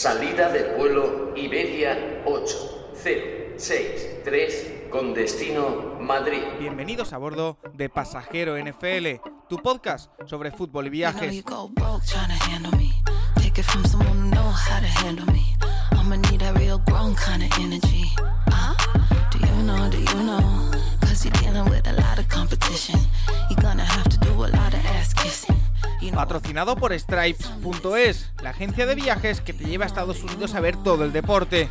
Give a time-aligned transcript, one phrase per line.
[0.00, 6.40] Salida del vuelo Iberia 8063 con destino Madrid.
[6.58, 11.44] Bienvenidos a bordo de Pasajero NFL, tu podcast sobre fútbol y viajes.
[26.20, 30.76] Patrocinado por Stripes.es, la agencia de viajes que te lleva a Estados Unidos a ver
[30.76, 31.70] todo el deporte.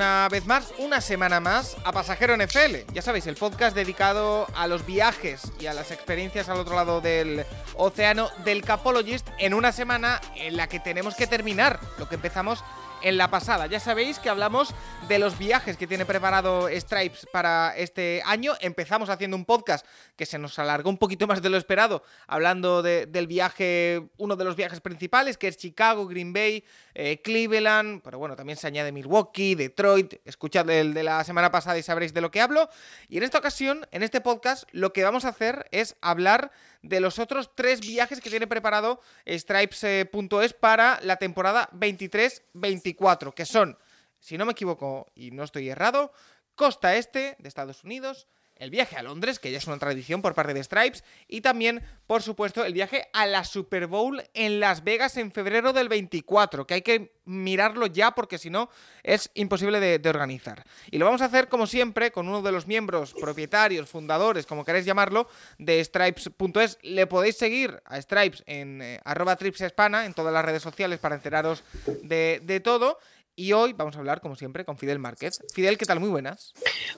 [0.00, 2.90] Una vez más, una semana más a Pasajero NFL.
[2.94, 7.02] Ya sabéis, el podcast dedicado a los viajes y a las experiencias al otro lado
[7.02, 7.44] del
[7.76, 12.64] océano del Capologist en una semana en la que tenemos que terminar lo que empezamos
[13.02, 13.66] en la pasada.
[13.66, 14.74] Ya sabéis que hablamos
[15.08, 18.54] de los viajes que tiene preparado Stripes para este año.
[18.60, 22.82] Empezamos haciendo un podcast que se nos alargó un poquito más de lo esperado, hablando
[22.82, 28.18] del viaje, uno de los viajes principales, que es Chicago, Green Bay, eh, Cleveland, pero
[28.18, 30.14] bueno, también se añade Milwaukee, Detroit.
[30.24, 32.68] Escuchad el de la semana pasada y sabréis de lo que hablo.
[33.08, 36.50] Y en esta ocasión, en este podcast, lo que vamos a hacer es hablar
[36.82, 42.89] de los otros tres viajes que tiene preparado Stripes.es para la temporada 23-24,
[43.32, 43.78] que son,
[44.18, 46.12] si no me equivoco y no estoy errado,
[46.54, 48.28] costa este de Estados Unidos,
[48.60, 51.82] el viaje a Londres, que ya es una tradición por parte de Stripes, y también,
[52.06, 56.66] por supuesto, el viaje a la Super Bowl en Las Vegas en febrero del 24,
[56.66, 58.68] que hay que mirarlo ya porque si no
[59.02, 60.64] es imposible de, organizar.
[60.90, 64.64] Y lo vamos a hacer, como siempre, con uno de los miembros, propietarios, fundadores, como
[64.64, 65.26] queréis llamarlo,
[65.58, 66.78] de Stripes.es.
[66.82, 71.14] Le podéis seguir a Stripes en eh, arroba tripsespana en todas las redes sociales para
[71.14, 71.64] enteraros
[72.02, 72.98] de, de todo.
[73.36, 75.40] Y hoy vamos a hablar, como siempre, con Fidel Márquez.
[75.54, 76.00] Fidel, ¿qué tal?
[76.00, 76.52] Muy buenas.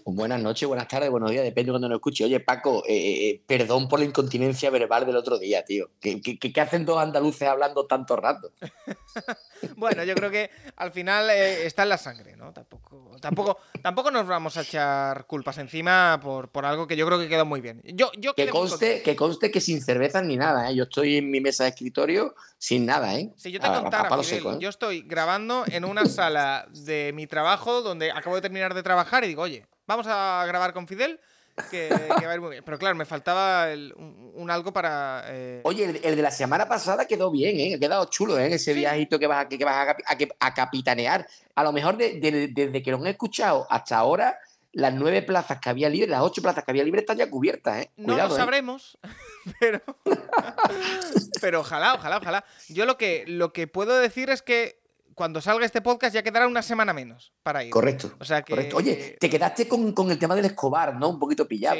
[0.05, 2.25] Buenas noches, buenas tardes, buenos días, depende de cuando nos escuche.
[2.25, 5.91] Oye, Paco, eh, eh, eh, perdón por la incontinencia verbal del otro día, tío.
[6.01, 8.51] ¿Qué, qué, hacen dos andaluces hablando tanto rato?
[9.77, 12.53] bueno, yo creo que al final está en la sangre, ¿no?
[12.53, 17.19] Tampoco, tampoco, tampoco nos vamos a echar culpas encima por, por algo que yo creo
[17.19, 17.83] que quedó muy bien.
[17.85, 20.75] Yo, yo que, conste, que conste que sin cervezas ni nada, ¿eh?
[20.75, 23.33] Yo estoy en mi mesa de escritorio sin nada, ¿eh?
[23.35, 28.13] Si yo te contara, Fidel, yo estoy grabando en una sala de mi trabajo donde
[28.13, 31.19] acabo de terminar de trabajar y digo, oye, vamos a grabar con Fidel.
[31.73, 32.63] Que, va a ir muy bien.
[32.65, 35.25] Pero claro, me faltaba un, algo para.
[35.27, 37.75] Eh, oye, el, de la semana pasada quedó bien, ¿eh?
[37.75, 38.55] Ha quedado chulo, ¿eh?
[38.55, 39.97] Ese viajito que vas, a, que vas
[40.39, 41.27] a, capitanear.
[41.57, 44.39] A lo mejor desde que lo he escuchado hasta ahora,
[44.73, 47.83] las nueve plazas que había libres, las ocho plazas que había libres están ya cubiertas,
[47.83, 47.91] ¿eh?
[47.97, 48.31] no lo ¿eh?
[48.37, 48.99] sabremos,
[49.61, 49.81] pero.
[51.41, 52.45] pero ojalá, ojalá, ojalá.
[52.69, 54.83] Yo lo que, lo que puedo decir es que
[55.15, 57.71] cuando salga este podcast ya quedará una semana menos para ir.
[57.71, 58.15] Correcto.
[58.19, 58.71] O sea que...
[58.75, 61.11] Oye, te quedaste con, el tema del Escobar, ¿no?
[61.11, 61.79] Un poquito pillado,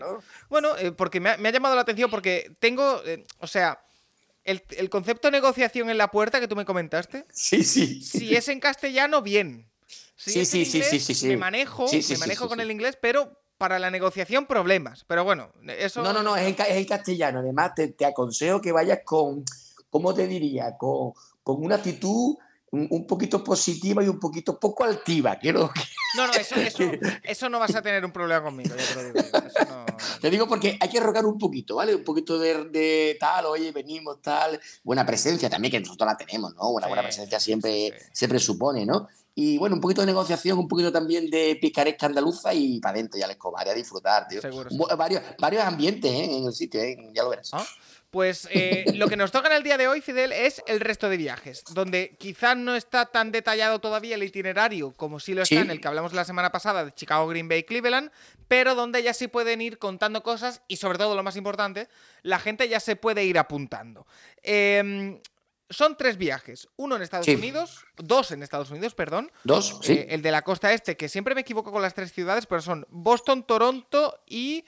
[0.00, 0.18] ¿no?
[0.48, 3.80] Bueno, eh, porque me ha, llamado la atención porque tengo, eh, o sea,
[4.44, 7.26] el, concepto de negociación en la puerta que tú me comentaste.
[7.32, 8.02] Sí, sí.
[8.02, 9.68] Si es en castellano, bien.
[10.18, 13.90] Sí, sí, sí, sí, sí, Me manejo, me manejo con el inglés, pero para la
[13.90, 15.04] negociación problemas.
[15.06, 16.02] Pero bueno, eso...
[16.02, 17.40] No, no, no, es en, castellano.
[17.40, 19.44] Además, te, te, aconsejo que vayas con,
[19.90, 20.76] ¿cómo te diría?
[20.76, 21.12] Con,
[21.42, 22.36] con una actitud
[22.70, 25.36] un, poquito positiva y un poquito poco altiva.
[25.36, 25.70] Quiero.
[26.16, 26.54] No, no, eso,
[27.22, 28.74] eso, no vas a tener un problema conmigo,
[30.20, 30.46] te, digo.
[30.46, 31.94] porque hay que rogar un poquito, ¿vale?
[31.94, 34.60] Un poquito de, tal, oye, venimos, tal.
[34.82, 36.70] Buena presencia también, que nosotros la tenemos, ¿no?
[36.70, 39.08] Una buena presencia siempre se presupone, ¿no?
[39.40, 43.20] Y bueno, un poquito de negociación, un poquito también de picaresca andaluza y para adentro
[43.20, 44.40] ya les Escobar, a disfrutar, tío.
[44.96, 46.38] Varios, varios ambientes ¿eh?
[46.38, 46.96] en el sitio, ¿eh?
[47.14, 47.50] ya lo verás.
[47.52, 47.64] ¿Ah?
[48.10, 51.08] Pues eh, lo que nos toca en el día de hoy, Fidel, es el resto
[51.08, 55.60] de viajes, donde quizás no está tan detallado todavía el itinerario como sí lo está
[55.60, 58.10] en el que hablamos la semana pasada de Chicago, Green Bay, Cleveland,
[58.48, 61.88] pero donde ya sí pueden ir contando cosas y sobre todo lo más importante,
[62.22, 64.04] la gente ya se puede ir apuntando.
[64.42, 65.20] Em,
[65.70, 69.30] son tres viajes, uno en Estados Unidos, dos en Estados Unidos, perdón.
[69.44, 69.92] Dos, sí.
[69.92, 72.62] Eh, el de la costa este, que siempre me equivoco con las tres ciudades, pero
[72.62, 74.64] son Boston, Toronto y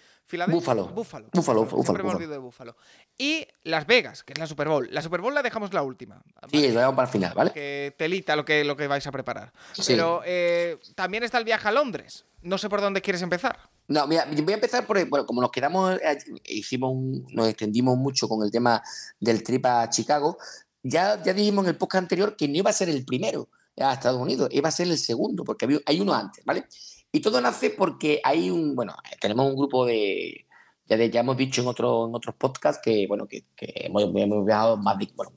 [0.49, 0.87] Búfalo.
[0.89, 1.29] Búfalo.
[1.33, 1.99] Búfalo, Búfalo.
[1.99, 2.77] Siempre de Búfalo.
[3.19, 4.89] Y Las Vegas, que es la Super Bowl.
[4.93, 6.23] La Super Bowl la dejamos la última.
[6.51, 7.53] Sí, la dejamos para el final, ¿vale?
[7.53, 9.53] Que telita lo que, lo que vais a preparar.
[9.87, 12.27] Pero eh, también está el viaje a Londres.
[12.43, 13.59] No sé por dónde quieres empezar.
[13.89, 16.95] No, mira, voy a empezar por, bueno, como nos quedamos, eh, hicimos
[17.33, 18.83] nos extendimos mucho con el tema
[19.19, 20.39] del trip a Chicago,
[20.83, 23.49] ya, ya dijimos en el podcast anterior que no iba a ser el primero
[23.79, 26.67] a Estados Unidos, iba a ser el segundo, porque hay uno antes, ¿vale?
[27.13, 30.47] Y todo nace porque hay un, bueno, tenemos un grupo de,
[30.87, 34.77] ya, ya hemos dicho en, otro, en otros podcasts que, bueno, que, hemos, hemos, viajado
[34.77, 35.33] más de bueno,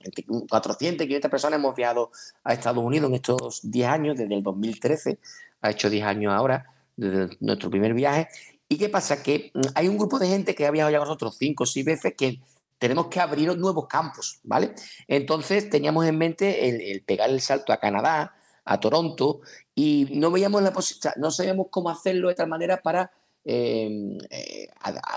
[0.49, 2.11] 400, 500 personas hemos viajado
[2.43, 5.19] a Estados Unidos en estos 10 años, desde el 2013,
[5.61, 6.65] ha hecho 10 años ahora,
[6.95, 8.27] desde nuestro primer viaje.
[8.67, 9.21] ¿Y qué pasa?
[9.21, 11.85] Que hay un grupo de gente que ha viajado ya con nosotros 5 o 6
[11.85, 12.39] veces que
[12.77, 14.73] tenemos que abrir nuevos campos, ¿vale?
[15.07, 18.35] Entonces teníamos en mente el, pegar el salto a Canadá,
[18.65, 19.41] a Toronto,
[19.75, 20.73] y no veíamos la
[21.17, 23.11] no sabíamos cómo hacerlo de tal manera para,
[23.43, 24.67] em, eh,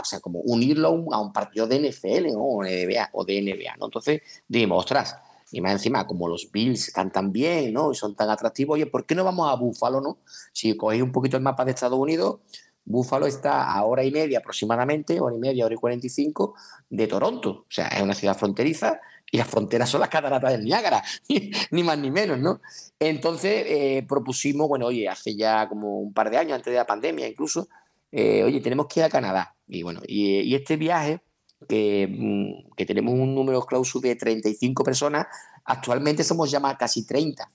[0.01, 3.87] o sea, como unirlo a un, partido de NFL o, NBA, o de NBA, ¿no?
[3.87, 5.17] Entonces dijimos, ostras,
[5.53, 7.93] y más encima, como los Bills están tan bien, ¿no?
[7.93, 10.19] Y son tan atractivos, oye, ¿por qué no vamos a Buffalo, no?
[10.53, 12.41] Si cogéis un poquito el mapa de Estados Unidos,
[12.87, 16.55] Búfalo está a hora y media aproximadamente, hora y media, hora y 45
[16.89, 17.51] de Toronto.
[17.51, 19.01] O sea, es una ciudad fronteriza
[19.31, 21.03] y las fronteras son las cataratas del Niágara,
[21.73, 22.61] ni más ni menos, ¿no?
[23.01, 26.87] Entonces eh, propusimos, bueno, oye, hace ya como un par de años, antes de la
[26.87, 27.69] pandemia incluso,
[28.13, 29.57] eh, oye, tenemos que ir a Canadá.
[29.67, 31.21] Y bueno, y, este viaje,
[31.69, 35.27] que, mm, que, tenemos un número clausus de 35 personas,
[35.65, 37.51] actualmente somos ya más casi 30.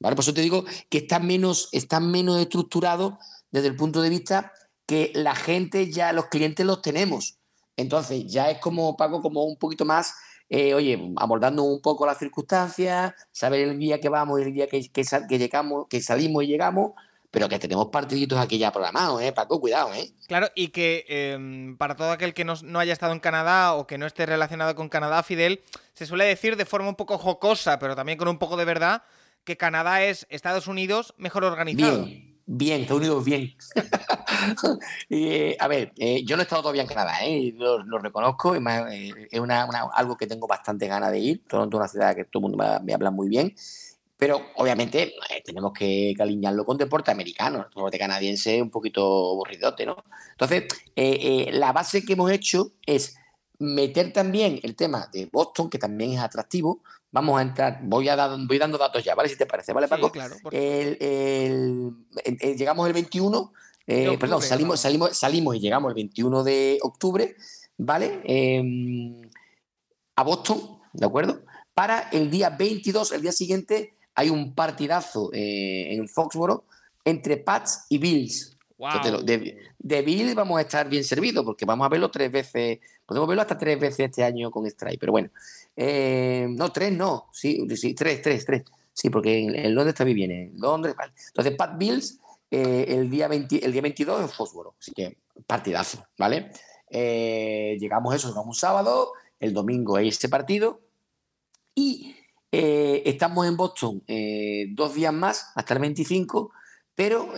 [0.00, 0.16] ¿Vale?
[0.16, 3.20] Por eso te digo que está menos, está menos estructurado
[3.52, 4.52] desde el punto de vista
[4.86, 7.38] que la gente ya, los clientes los tenemos.
[7.76, 10.14] Entonces, ya es como, Paco, como un poquito más,
[10.48, 14.86] eh, oye, abordando un poco las circunstancias, saber el día que vamos, el día que,
[14.90, 16.92] que, llegamos, que salimos y llegamos,
[17.30, 19.32] pero que tenemos partiditos aquí ya programados, ¿eh?
[19.32, 20.12] Paco, cuidado, ¿eh?
[20.28, 23.86] Claro, y que em, para todo aquel que no, no, haya estado en Canadá o
[23.86, 25.62] que no esté relacionado con Canadá, Fidel,
[25.94, 29.04] se suele decir de forma un poco jocosa, pero también con un poco de verdad,
[29.44, 32.04] que Canadá es Estados Unidos mejor organizado.
[32.04, 32.31] Bien.
[32.54, 33.54] Bien, Estados Unidos bien.
[35.58, 37.54] a ver, eh, yo no he estado todavía en Canadá, ¿eh?
[37.56, 39.62] lo, reconozco, eh, es una,
[39.94, 41.42] algo que tengo bastante ganas de ir.
[41.48, 43.54] Toronto es una ciudad que todo el mundo me, habla muy bien,
[44.18, 47.64] pero obviamente tenemos que, alinearlo con deporte americano.
[47.74, 49.96] Deporte canadiense es un poquito aburridote, ¿no?
[50.32, 50.64] Entonces,
[50.94, 53.16] la base que hemos hecho es
[53.60, 58.16] meter también el tema de Boston, que también es atractivo, Vamos a entrar, voy, a
[58.16, 59.28] dar, voy dando datos ya, ¿vale?
[59.28, 60.10] Si te parece, ¿vale, Paco?
[60.10, 60.34] claro.
[62.40, 63.52] llegamos el 21,
[63.86, 67.36] eh, perdón, salimos, salimos, salimos y llegamos el 21 de octubre,
[67.76, 68.22] ¿vale?
[68.24, 69.20] Em,
[70.16, 71.42] a Boston, ¿de acuerdo?
[71.74, 76.64] Para el día 22, el día siguiente, hay un partidazo eh, en Foxboro
[77.04, 78.56] entre Pats y Bills.
[79.24, 83.28] de, de, Bills vamos a estar bien servidos porque vamos a verlo tres veces, podemos
[83.28, 85.28] verlo hasta tres veces este año con Stripe, pero bueno.
[85.76, 88.62] Eh, no, tres no, sí, sí, tres, tres, tres.
[88.92, 90.50] Sí, porque en, Londres también viene.
[90.54, 91.12] Londres, vale.
[91.28, 92.18] Entonces, Pat Bills
[92.50, 94.74] eh, el, día el día 22 en Fósforo.
[94.78, 96.50] Así que partidazo, ¿vale?
[96.90, 100.80] Eh, llegamos eso, llegamos un sábado, el domingo es ese partido
[101.74, 102.16] y
[102.50, 104.02] estamos en Boston
[104.74, 106.52] dos días más, hasta el 25,
[106.94, 107.32] pero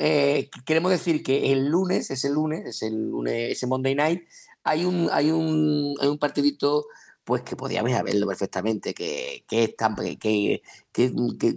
[0.66, 4.24] queremos decir que el lunes, ese lunes, ese lunes, ese Monday night,
[4.64, 6.86] hay un, hay un, hay un partidito
[7.24, 9.74] pues que podíamos verlo perfectamente, que, que,
[10.20, 11.56] que, que,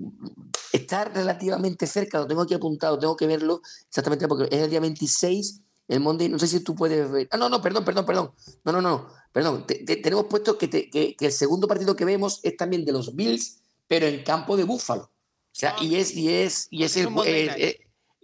[0.72, 4.80] está relativamente cerca, lo tengo aquí apuntado, tengo que verlo exactamente porque es el día
[4.80, 7.28] 26, el Monday, no sé si tú puedes ver.
[7.32, 8.32] Ah, no, no, perdón, perdón, perdón.
[8.64, 9.66] No, no, no, perdón.
[9.68, 14.06] tenemos puesto que, que, el segundo partido que vemos es también de los Bills, pero
[14.06, 15.04] en campo de Búfalo.
[15.04, 17.80] O sea, y es, y es, y es, el eh,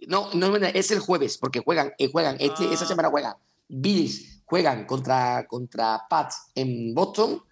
[0.06, 2.88] no, no es el jueves, porque juegan, eh, juegan, este, esa ah.
[2.88, 3.34] semana juegan
[3.68, 7.42] Bills juegan contra, contra Pats en Boston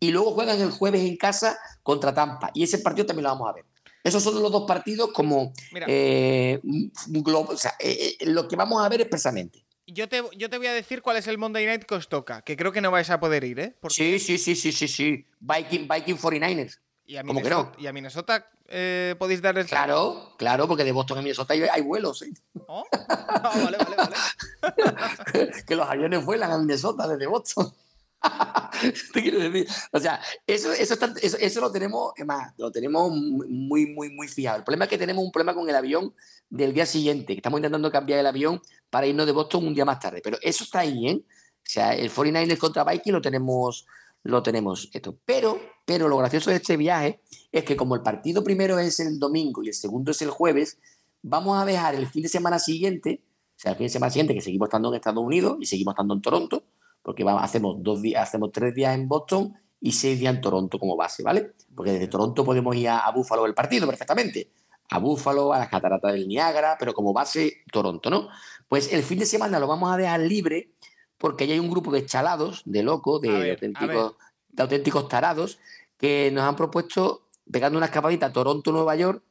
[0.00, 2.50] y luego juegan el jueves en casa contra Tampa.
[2.54, 3.64] Y ese partido también lo vamos a ver.
[4.04, 5.52] Esos son los dos partidos como
[5.86, 9.64] eh, o sea, eh, eh, lo que vamos a ver expresamente.
[9.86, 12.42] Yo te, yo te voy a decir cuál es el Monday Night que os toca,
[12.42, 13.76] que creo que no vais a poder ir, ¿eh?
[13.88, 15.26] Sí, sí, sí, sí, sí, sí.
[15.40, 16.78] Viking, Viking 49ers.
[17.08, 19.66] ¿Y a Minnesota, ¿Y a Minnesota eh, podéis darles?
[19.66, 22.18] Claro, claro, porque de Boston a Minnesota hay, vuelos.
[22.18, 22.34] ¿sí?
[22.66, 25.52] Oh, ah, vale, vale, vale.
[25.66, 27.72] que los aviones vuelan a Minnesota desde Boston.
[29.14, 29.66] te quiero decir.
[29.90, 34.58] O sea, eso, eso, eso, lo tenemos, más, lo tenemos muy, muy, muy fijado.
[34.58, 36.14] El problema es que tenemos un problema con el avión
[36.50, 38.60] del día siguiente, que estamos intentando cambiar el avión
[38.90, 40.20] para irnos de Boston un día más tarde.
[40.22, 41.22] Pero eso está ahí, ¿eh?
[41.24, 43.86] O sea, el 49ers contra Viking lo tenemos,
[44.28, 45.18] lo tenemos esto.
[45.24, 49.18] Pero, pero lo gracioso de este viaje es que como el partido primero es el
[49.18, 50.78] domingo y el segundo es el jueves,
[51.22, 54.34] vamos a dejar el fin de semana siguiente, o sea, el fin de semana siguiente
[54.34, 56.62] que seguimos estando en Estados Unidos y seguimos estando en Toronto,
[57.02, 60.94] porque hacemos, dos días, hacemos tres días en Boston y seis días en Toronto como
[60.94, 61.54] base, ¿vale?
[61.74, 64.52] Porque desde Toronto podemos ir a, a Búfalo el partido perfectamente,
[64.90, 68.28] a Búfalo, a las cataratas del Niágara, pero como base Toronto, ¿no?
[68.68, 70.74] Pues el fin de semana lo vamos a dejar libre
[71.18, 74.14] porque ya hay un grupo de chalados, de locos, de, auténticos,
[74.48, 75.58] de auténticos tarados,
[75.98, 79.22] que nos han propuesto pegando una escapadita a Toronto, Nueva York,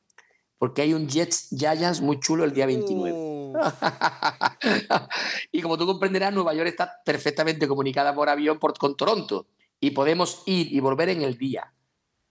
[0.58, 3.53] porque hay un Jets Giants muy chulo el día 29.
[5.51, 9.48] y como tú comprenderás, Nueva York está perfectamente comunicada por avión con Toronto
[9.79, 11.74] y podemos ir y volver en el día.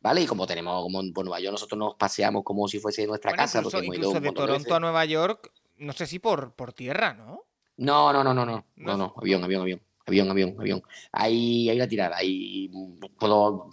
[0.00, 0.20] ¿Vale?
[0.20, 3.58] Y como tenemos, como en Nueva York, nosotros nos paseamos como si fuese nuestra casa.
[3.58, 7.44] Incluso, incluso de Toronto a Nueva York, no sé si por, por tierra, ¿no?
[7.78, 10.82] No, no, no, no, no, no, no, avión, avión, avión, avión, avión, avión.
[11.12, 12.70] Ahí, ahí la tirada, ahí
[13.18, 13.70] puedo,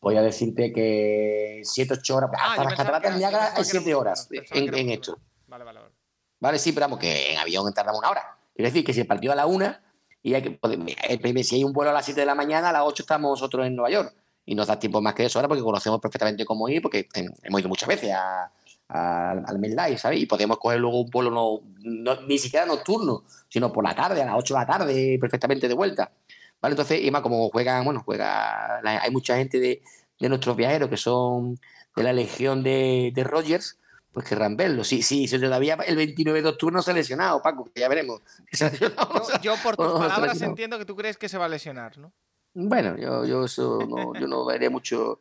[0.00, 3.94] voy a decirte que 7, 8 horas, ah, hasta las cataratas de Niágara hay 7
[3.94, 5.18] horas en, en esto.
[5.46, 5.94] Vale, vale, vale.
[6.40, 8.36] Vale, sí, pero vamos, que en avión tardamos una hora.
[8.54, 9.82] Quiero decir que si partió a la una
[10.22, 12.82] y hay que, si hay un vuelo a las 7 de la mañana, a las
[12.84, 14.14] 8 estamos nosotros en Nueva York.
[14.46, 17.08] Y nos da tiempo más que eso ahora porque conocemos perfectamente cómo ir, porque
[17.42, 18.50] hemos ido muchas veces a,
[18.92, 20.20] al MedLife, ¿sabes?
[20.20, 24.26] Y podemos coger luego un vuelo no, ni siquiera nocturno, sino por la tarde, a
[24.26, 26.12] las 8 de la tarde, perfectamente de vuelta.
[26.60, 26.72] ¿Vale?
[26.72, 29.82] Entonces, y más como juegan, bueno, juega, hay mucha gente de,
[30.18, 31.58] de nuestros viajeros que son
[31.96, 33.78] de la legión de, de Rogers,
[34.12, 34.84] pues querrán verlo.
[34.84, 37.88] Sí, sí, si todavía el 29 de octubre no se ha lesionado, Paco, que ya
[37.88, 38.20] veremos.
[39.42, 42.12] yo, por tus palabras entiendo que tú crees que se va a lesionar, ¿no?
[42.52, 45.20] Bueno, yo, yo eso no, yo no veré mucho.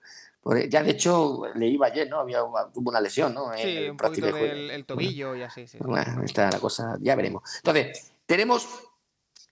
[0.70, 2.20] Ya de hecho le iba ayer, ¿no?
[2.20, 2.40] Había,
[2.74, 3.52] tuvo una lesión, ¿no?
[3.58, 5.78] Sí, un poquito del el tobillo y así, sí.
[5.82, 7.44] Bueno, está la cosa, ya veremos.
[7.58, 8.68] Entonces, tenemos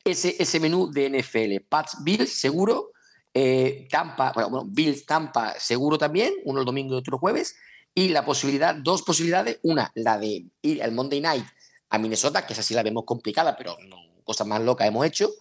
[0.04, 1.68] ese, ese menú de NFL.
[1.68, 2.92] Pats Bills, seguro.
[3.34, 6.34] Eh, Tampa, bueno, Bills Tampa, seguro también.
[6.46, 7.56] Uno el domingo y otro jueves
[7.98, 11.46] y la posibilidad, dos posibilidades, una, la de ir al Monday Night
[11.90, 15.32] a Minnesota, que esa sí la vemos complicada, pero no, cosas más locas hemos hecho,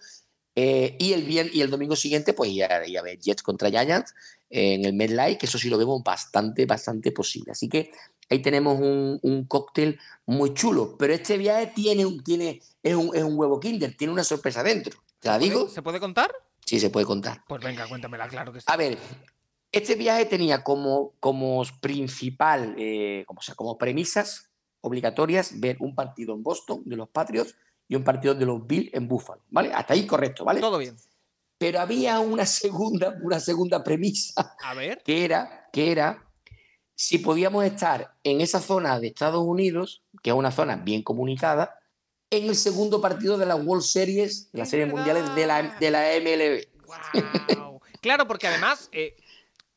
[0.55, 4.15] eh, y, el bien, y el domingo siguiente, pues ir a, ver Jets contra Giants
[4.49, 7.51] en el MedLife, que eso sí lo vemos bastante, bastante posible.
[7.51, 7.91] Así que
[8.29, 13.37] ahí tenemos un, cóctel muy chulo, pero este viaje tiene, tiene, es, un, es un
[13.37, 14.99] huevo Kinder, tiene una sorpresa dentro.
[15.19, 15.67] ¿Te la digo?
[15.67, 16.31] ¿Se puede contar?
[16.65, 17.43] Sí, se puede contar.
[17.47, 18.65] Pues venga, cuéntamela, claro que sí.
[18.69, 18.97] A ver,
[19.71, 24.49] este viaje tenía como, como principal, eh, como, sea, como premisas
[24.81, 27.55] obligatorias ver un partido en Boston de los Patriots
[27.87, 29.71] y un partido de los Bills en Buffalo, ¿vale?
[29.73, 30.59] Hasta ahí correcto, ¿vale?
[30.59, 30.95] Todo bien.
[31.57, 34.55] Pero había una segunda, una segunda premisa.
[34.61, 35.01] A ver.
[35.03, 36.23] Que era, que era
[36.95, 41.79] si podíamos estar en esa zona de Estados Unidos, que es una zona bien comunicada,
[42.29, 46.01] en el segundo partido de la World Series, las series mundiales de la, de la
[46.19, 46.67] MLB.
[48.01, 49.15] claro, porque además eh,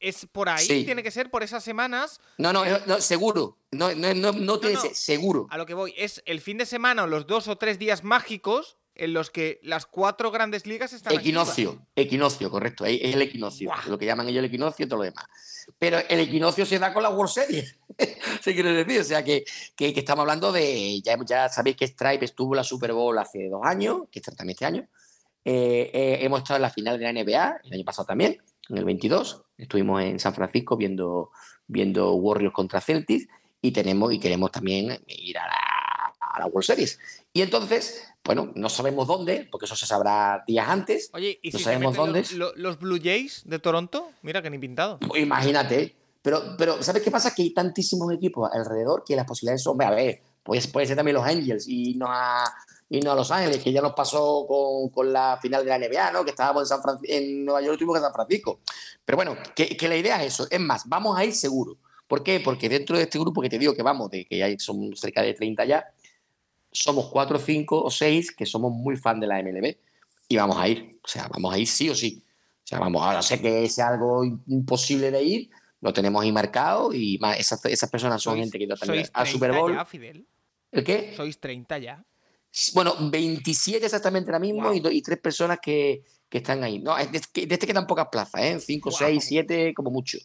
[0.01, 0.67] ¿Es por ahí?
[0.67, 2.21] ¿Tiene que ser por esas semanas?
[2.39, 2.65] No, no,
[3.01, 3.59] seguro.
[3.71, 5.47] No, no, no, no tiene seguro.
[5.51, 8.03] A lo que voy, es el fin de semana o los dos o tres días
[8.03, 12.85] mágicos en los que las cuatro grandes ligas están Equinoccio, equinoccio, correcto.
[12.85, 13.73] Es el equinoccio.
[13.89, 15.27] Lo que llaman ellos el equinoccio y todo lo demás.
[15.79, 17.79] Pero el equinoccio se da con la World Series.
[18.41, 19.01] se quiere decir.
[19.01, 19.45] O sea, que,
[19.77, 21.01] que, estamos hablando de.
[21.03, 24.33] Ya, ya sabéis que Stripe estuvo en la Super Bowl hace dos años, que está
[24.33, 24.89] también este año.
[25.45, 28.79] Eh, eh, hemos estado en la final de la NBA el año pasado también en
[28.79, 29.43] el 22.
[29.59, 31.31] Estuvimos en San Francisco viendo,
[31.67, 33.27] viendo Warriors contra Celtics
[33.61, 36.99] y, tenemos, y queremos también ir a la, World Series.
[37.33, 41.11] Y entonces, bueno, no sabemos dónde, porque eso se sabrá días antes.
[41.15, 42.25] Oye, ¿y no si sabemos dónde.
[42.57, 44.11] Los, Blue Jays de Toronto?
[44.23, 44.99] Mira que ni pintado.
[45.01, 45.97] Pues imagínate.
[46.23, 47.35] Pero, pero, ¿sabes qué pasa?
[47.35, 49.81] Que hay tantísimos equipos alrededor que las posibilidades son.
[49.83, 52.45] A ver, pues puede ser también los Angels y no a,
[52.91, 55.79] y no a Los Ángeles, que ya nos pasó con, con la final de la
[55.79, 56.25] NBA, ¿no?
[56.25, 58.61] Que estábamos en, San en Nueva York tuvimos que San Francisco.
[59.05, 60.47] Pero bueno, que, que, la idea es eso.
[60.51, 61.79] Es más, vamos a ir seguro.
[62.07, 62.41] ¿Por qué?
[62.41, 65.23] Porque dentro de este grupo que te digo que vamos, de que ya son cerca
[65.23, 65.87] de 30 ya,
[66.73, 69.77] somos 4, 5 o 6 que somos muy fan de la MLB
[70.29, 70.99] y vamos a ir.
[71.03, 72.23] O sea, vamos a ir sí o sí.
[72.65, 75.51] O sea, vamos, ahora sé que es algo imposible de ir,
[75.81, 79.53] lo tenemos ahí marcado y más, esas, esas personas son gente que también al Super
[79.53, 79.75] Bowl.
[79.75, 80.27] Ya, Fidel?
[80.71, 81.15] ¿El qué?
[81.17, 82.05] Sois 30 ya.
[82.75, 86.79] Bueno, 27 exactamente ahora mismo y, y, tres personas que, que, están ahí.
[86.81, 88.61] No, de, este quedan pocas plazas, ¿eh?
[88.61, 90.19] 5, 6, 7, como mucho.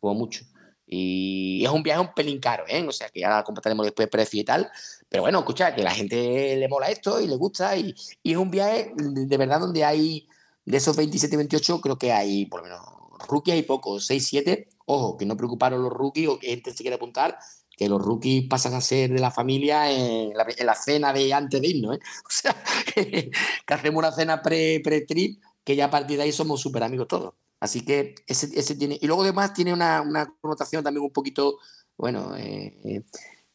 [0.00, 0.44] Como mucho.
[0.86, 2.84] Y es un viaje un pelín caro, ¿eh?
[2.86, 4.70] O sea, que ya compartiremos después precio y tal.
[5.12, 7.76] Pero bueno, escucha, que la gente le mola esto y le gusta.
[7.76, 10.26] Y, y es un viaje de verdad donde hay,
[10.64, 12.80] de esos 27, 28, creo que hay por lo menos
[13.28, 14.68] rookies hay pocos, 6, 7.
[14.86, 17.38] Ojo, que no preocuparon los rookies o que gente se quiere apuntar,
[17.76, 21.68] que los rookies pasan a ser de la familia en la, cena de antes de
[21.68, 21.96] irnos.
[21.96, 22.00] ¿eh?
[22.26, 22.56] O sea,
[22.94, 23.30] que,
[23.66, 27.34] hacemos una cena pre-trip que ya a partir de ahí somos súper amigos todos.
[27.60, 28.98] Así que ese, ese, tiene.
[28.98, 31.58] Y luego además tiene una, una connotación también un poquito,
[31.98, 33.02] bueno, eh, eh,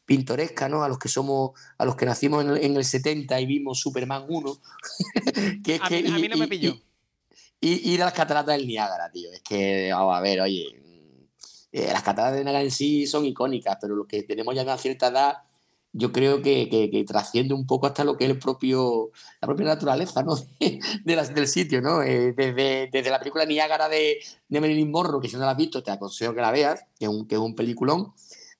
[0.08, 0.82] pintoresca, ¿no?
[0.82, 4.58] A los que somos, a los que nacimos en el, 70 y vimos Superman 1.
[5.62, 6.74] que, a, que, mí, a mí no me pilló.
[7.60, 9.30] Y, ir a las cataratas del Niágara, tío.
[9.30, 10.64] Es que, vamos a ver, oye,
[11.72, 14.78] eh, las cataratas de Niágara en sí son icónicas, pero los que tenemos ya una
[14.78, 15.34] cierta edad,
[15.92, 19.10] yo creo que, que, trasciende un poco hasta lo que es el propio,
[19.42, 20.36] la propia naturaleza ¿no?
[21.04, 21.82] de, las, del sitio.
[21.82, 22.02] ¿no?
[22.02, 25.56] Eh, desde, desde, la película Niágara de, de Marilyn Monroe, que si no la has
[25.58, 28.14] visto, te aconsejo que la veas, que es un, que es un peliculón,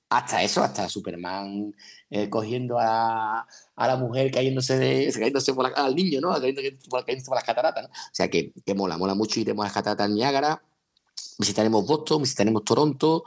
[0.09, 1.75] hasta eso, hasta Superman
[2.09, 3.47] eh, cogiendo a,
[3.77, 6.33] la mujer cayéndose, de, cayéndose por la, al niño, ¿no?
[6.33, 7.89] Cayéndose por, las cataratas, ¿no?
[7.89, 9.39] O sea que, que mola, mola mucho.
[9.39, 10.61] Iremos a las cataratas Niágara,
[11.37, 13.23] visitaremos Boston, visitaremos Toronto.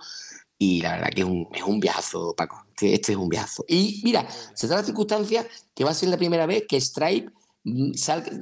[0.58, 2.64] Y la verdad que es un, es un viajazo, Paco.
[2.70, 3.64] Este, este, es un viajazo.
[3.68, 7.30] Y mira, se da la circunstancia que va a ser la primera vez que Stripe
[7.64, 7.92] mm,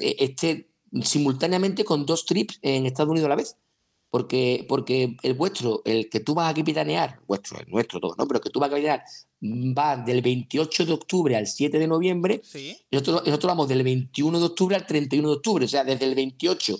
[0.00, 0.68] eh, esté
[1.02, 3.56] simultáneamente con dos trips en Estados Unidos a la vez.
[4.11, 8.26] Porque, porque el vuestro, el que tú vas a capitanear, vuestro, el nuestro todo, ¿no?
[8.26, 9.05] Pero que tú vas a capitanear
[9.43, 12.40] va del 28 de octubre al 7 de noviembre.
[12.45, 12.76] ¿Sí?
[12.90, 15.64] Y nosotros, nosotros vamos del 21 de octubre al 31 de octubre.
[15.64, 16.76] O sea, desde el 28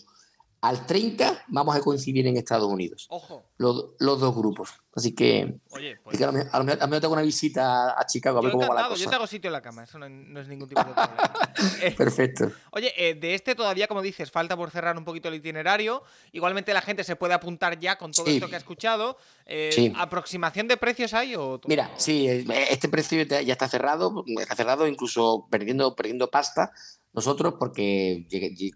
[0.63, 3.07] al 30 vamos a coincidir en Estados Unidos.
[3.09, 3.45] Ojo.
[3.57, 4.71] Los, los dos grupos.
[4.95, 8.67] Así que, Oye, pues, a, lo mejor, tengo una visita a Chicago a ver cómo
[8.67, 9.05] va la cosa.
[9.05, 11.33] Yo te hago sitio en la cama, eso no, es ningún tipo de problema.
[11.83, 12.51] Eh, Perfecto.
[12.73, 16.03] Oye, eh, de este todavía, como dices, falta por cerrar un poquito el itinerario.
[16.33, 19.17] Igualmente la gente se puede apuntar ya con todo esto que ha escuchado.
[19.47, 21.35] Eh, ¿Aproximación de precios hay?
[21.37, 26.73] O Mira, sí, este precio ya está cerrado, está cerrado incluso perdiendo, perdiendo pasta
[27.13, 28.27] nosotros porque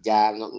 [0.02, 0.50] ya no,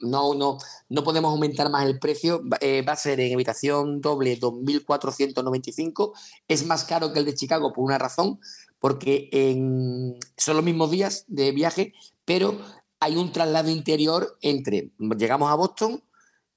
[0.00, 0.58] no,
[0.88, 2.42] no, podemos aumentar más el precio.
[2.60, 6.12] Eh, va a ser en habitación doble 2.495.
[6.48, 8.40] Es más caro que el de Chicago por una razón,
[8.80, 11.92] porque en, son los mismos días de viaje,
[12.24, 12.58] pero
[12.98, 16.02] hay un traslado interior entre, llegamos a Boston,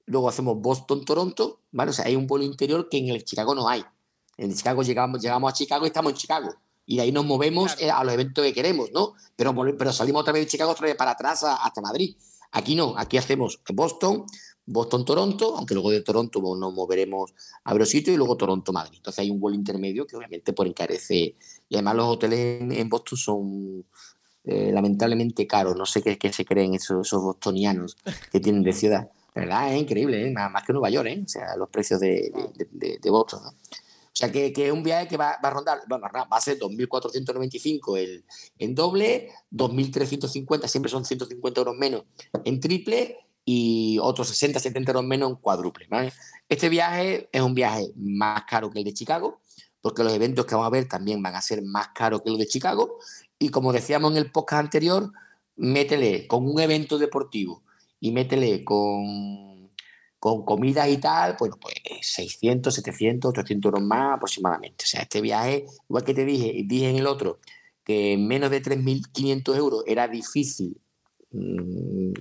[0.06, 1.92] luego hacemos Boston-Toronto, ¿vale?
[1.92, 3.84] O sea, hay un vuelo interior que en el Chicago no hay.
[4.38, 7.76] En Chicago llegamos, llegamos a Chicago y estamos en Chicago y de ahí nos movemos
[7.80, 9.14] eh, a los eventos que queremos, ¿no?
[9.36, 12.16] Pero, pero salimos otra vez de Chicago, otra vez para atrás hasta Madrid.
[12.52, 14.26] Aquí no, aquí hacemos Boston,
[14.66, 18.98] Boston-Toronto, aunque luego de Toronto nos moveremos a otro sitio y luego Toronto-Madrid.
[18.98, 21.36] Entonces hay un vuelo intermedio que obviamente por encarece.
[21.70, 23.86] Y además los hoteles en, Boston son
[24.44, 25.76] eh, lamentablemente caros.
[25.76, 27.98] No sé qué, qué se creen esos, esos, bostonianos
[28.32, 29.10] que tienen de ciudad.
[29.34, 30.32] La verdad es increíble, ¿eh?
[30.32, 31.24] más, que Nueva York, ¿eh?
[31.26, 32.32] o sea, los precios de,
[32.72, 33.42] de, de Boston.
[33.44, 33.54] ¿no?
[34.24, 38.26] Sea que, es un viaje que va, a rondar, bueno, va a ser 2.495 el,
[38.58, 42.04] en doble, 2.350, siempre son 150 euros menos
[42.46, 45.88] en triple y otros 60, 70 euros menos en cuádruple.
[46.48, 49.42] Este viaje es un viaje más caro que el de Chicago,
[49.82, 52.40] porque los eventos que vamos a ver también van a ser más caros que los
[52.40, 53.00] de Chicago.
[53.38, 55.12] Y como decíamos en el podcast anterior,
[55.56, 57.64] métele con un evento deportivo
[58.00, 59.53] y métele con
[60.24, 64.86] con comida y tal, bueno, pues 600, 700, 800 euros más aproximadamente.
[64.86, 67.42] O sea, este viaje, igual que te dije, dije en el otro,
[67.84, 70.80] que menos de 3.500 euros era difícil
[71.32, 72.14] mm,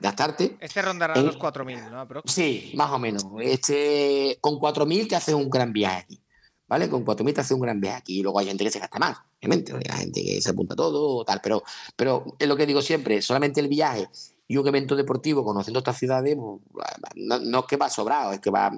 [0.00, 0.56] gastarte.
[0.58, 2.22] Este rondará los 4.000, ¿no?
[2.24, 3.24] Sí, más o menos.
[3.40, 6.20] Este, con 4.000 te haces un gran viaje aquí.
[6.66, 6.88] ¿Vale?
[6.88, 8.18] Con 4.000 te haces un gran viaje aquí.
[8.18, 9.72] Y luego hay gente que se gasta más, obviamente.
[9.90, 11.40] Hay gente que se apunta todo, tal.
[11.40, 11.62] Pero,
[11.94, 14.08] pero es lo que digo siempre, solamente el viaje
[14.46, 18.50] y un evento deportivo conociendo estas ciudades, pues, no, es que va sobrado, es que
[18.50, 18.72] va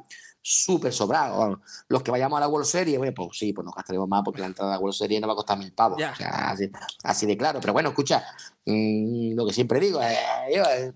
[0.48, 1.60] súper sobrado.
[1.88, 4.46] Los que vayamos a la World Series, pues sí, pues nos gastaremos más porque la
[4.46, 6.00] entrada a la World Series no va a costar mil pavos.
[6.00, 6.54] O sea,
[7.02, 7.58] así, de claro.
[7.60, 8.24] Pero bueno, escucha,
[8.64, 10.16] mm, lo que siempre digo, eh,
[10.54, 10.92] eh,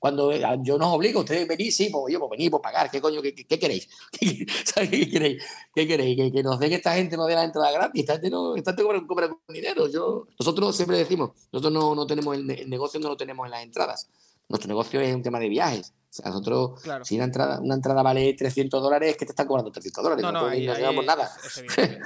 [0.00, 3.00] cuando eh, yo nos obligo, ustedes venís, sí, pues yo, pues venís, pues pagar, ¿qué
[3.00, 3.88] coño, qué, queréis?
[4.10, 5.44] ¿Qué queréis?
[5.72, 6.32] ¿Qué queréis?
[6.32, 8.72] Que, nos den que esta gente nos dé la entrada gratis, esta gente no, esta
[8.74, 9.86] gente cobra, con dinero.
[9.86, 13.52] Yo, nosotros siempre decimos, nosotros no, no tenemos el, el negocio, no lo tenemos en
[13.52, 14.08] las entradas.
[14.48, 15.92] Nuestro negocio es un tema de viajes
[16.24, 20.22] nosotros, si una entrada, una entrada vale 300 dólares, que te están cobrando 300 dólares.
[20.22, 21.30] No, no, no llevamos nada.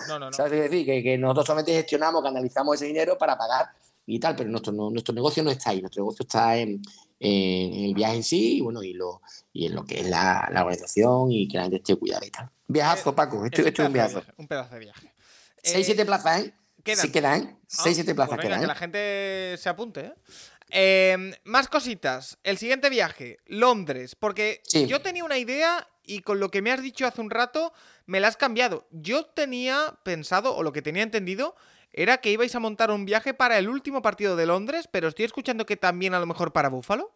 [0.08, 0.32] no, no, no.
[0.32, 0.86] ¿Sabes qué decir?
[0.86, 3.70] Que, nosotros solamente gestionamos, canalizamos ese dinero para pagar
[4.06, 5.80] y tal, pero nuestro, nuestro negocio no está ahí.
[5.80, 6.82] Nuestro negocio está en,
[7.20, 11.30] el viaje en sí y, bueno, y, lo, y en lo que es la, organización
[11.30, 12.50] y que la gente esté cuidada y tal.
[12.66, 13.44] Viajazo, eh, Paco.
[13.44, 15.12] Esto, es un viaje Un pedazo de viaje.
[15.62, 16.54] 6-7 eh, plazas, ¿eh?
[16.82, 17.06] Quedan.
[17.06, 17.60] Sí quedan.
[17.68, 18.60] 6-7 ah, plazas pues quedan.
[18.60, 20.14] Que la gente se apunte, ¿eh?
[20.74, 22.38] Em, más cositas.
[22.44, 24.14] El siguiente viaje, Londres.
[24.14, 27.74] Porque yo tenía una idea y con lo que me has dicho hace un rato,
[28.06, 28.86] me la has cambiado.
[28.90, 31.54] Yo tenía pensado, o lo que tenía entendido,
[31.92, 35.26] era que ibais a montar un viaje para el último partido de Londres, pero estoy
[35.26, 37.12] escuchando que también a lo mejor para Búfalo.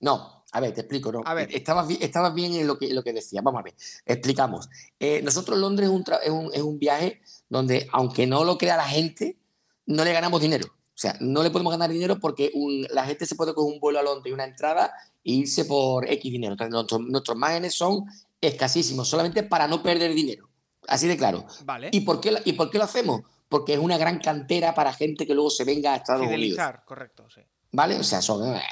[0.00, 1.22] No, a ver, te explico, ¿no?
[1.24, 1.48] A ver.
[1.50, 1.88] Estabas,
[2.34, 3.40] bien en lo que, lo que decía.
[3.40, 4.68] Vamos a ver, explicamos.
[5.00, 5.88] Eh, nosotros Londres
[6.22, 9.38] es un, es un viaje donde, aunque no lo crea la gente,
[9.86, 10.77] no le ganamos dinero.
[10.98, 12.50] O sea, no le podemos ganar dinero porque
[12.90, 14.92] la gente se puede coger un vuelo a Londres y una entrada
[15.24, 16.54] e irse por X dinero.
[16.54, 18.04] Entonces, nuestros, nuestros márgenes son
[18.40, 20.48] escasísimos, solamente para no perder dinero.
[20.88, 21.46] Así de claro.
[21.64, 21.90] Vale.
[21.92, 23.20] ¿Y por qué, y por qué lo hacemos?
[23.48, 26.84] Porque es una gran cantera para gente que luego se venga a Estados Fidelizar, Unidos.
[26.84, 27.42] correcto, sí.
[27.70, 27.96] ¿Vale?
[27.98, 28.62] O sea, son, eh,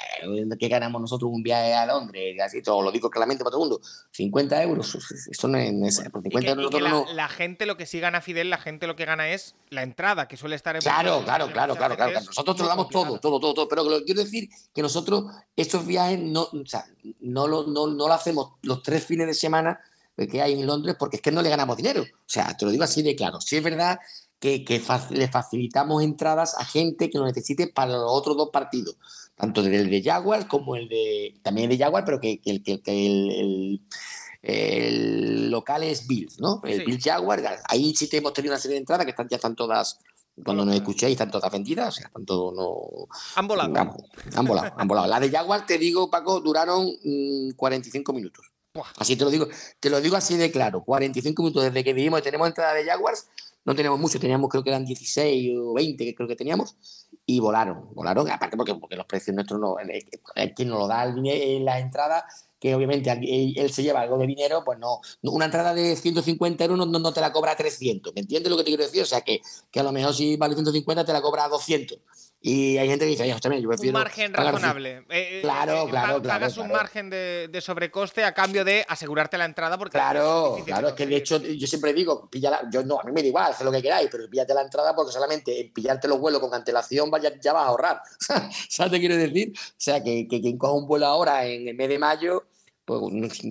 [0.59, 2.35] ¿qué ganamos nosotros un viaje a Londres?
[2.43, 3.87] Así todo, lo digo claramente para todo el mundo.
[4.13, 4.95] 50 euros.
[5.31, 6.01] Eso no es.
[6.11, 7.05] Por 50 euros la, no...
[7.13, 10.29] la, gente lo que sí gana Fidel, la gente lo que gana es la entrada,
[10.29, 10.83] que suele estar en.
[10.83, 12.21] Claro, claro, claro, claro, claro.
[12.21, 13.69] Nosotros lo damos todo, todo, todo, todo.
[13.69, 16.87] Pero lo quiero decir que nosotros estos viajes no, o sea,
[17.21, 19.79] no, lo, no, no lo hacemos los tres fines de semana
[20.17, 22.03] que hay en Londres porque es que no le ganamos dinero.
[22.03, 23.41] O sea, te lo digo así de claro.
[23.43, 23.99] Sí es verdad
[24.39, 28.97] que, le facilitamos entradas a gente que lo necesite para los otros dos partidos,
[29.35, 31.35] tanto el de Jaguar como el de.
[31.43, 33.81] También el de Jaguar, pero que, el, que el,
[34.43, 36.61] el, local es Bills, ¿no?
[36.65, 37.43] El Bills Jaguar.
[37.69, 39.99] Ahí sí te hemos tenido una serie de entradas que están, ya están todas
[40.45, 43.09] cuando nos escuchéis están todas vendidas, o sea, están todos no...
[43.37, 43.75] Han volado.
[44.35, 45.07] han volado, han volado.
[45.07, 46.87] La de Jaguar, te digo, Paco, duraron
[47.57, 48.47] 45 mm, minutos.
[48.99, 49.49] Así te lo digo,
[49.81, 52.85] te lo digo así de claro, 45 minutos desde que vivimos y tenemos entrada de
[52.85, 53.27] Jaguars
[53.67, 56.77] no teníamos mucho, teníamos creo que eran 16 o 20 que creo que teníamos,
[57.27, 59.77] y volaron, volaron, aparte porque, porque los precios nuestros no,
[60.55, 62.25] quien nos lo da en la entrada,
[62.61, 66.79] que obviamente él se lleva algo de dinero, pues no, una entrada de 150 euros
[66.79, 69.03] no, no, te la cobra 300, ¿me entiendes lo que te quiero decir?
[69.03, 71.99] O sea, que, que a lo mejor si vale 150 te la cobra 200.
[72.49, 73.99] Y hay gente que dice, oye, también, yo prefiero.
[73.99, 74.99] Un margen razonable.
[74.99, 76.23] Eh, eh, claro, eh, claro, claro.
[76.23, 79.77] Pagas un margen de, de, sobrecoste a cambio de asegurarte la entrada.
[79.77, 83.11] porque Claro, claro, es que de hecho yo siempre digo, píllala, yo no, a mí
[83.11, 86.07] me da igual, haz lo que queráis, pero píllate la entrada porque solamente en pillarte
[86.07, 88.01] los vuelos con antelación ya, ya vas a ahorrar.
[88.69, 89.53] ¿Sabes qué quiero decir?
[89.53, 92.47] O sea, que, que quien coja un vuelo ahora en el mes de mayo,
[92.85, 93.03] pues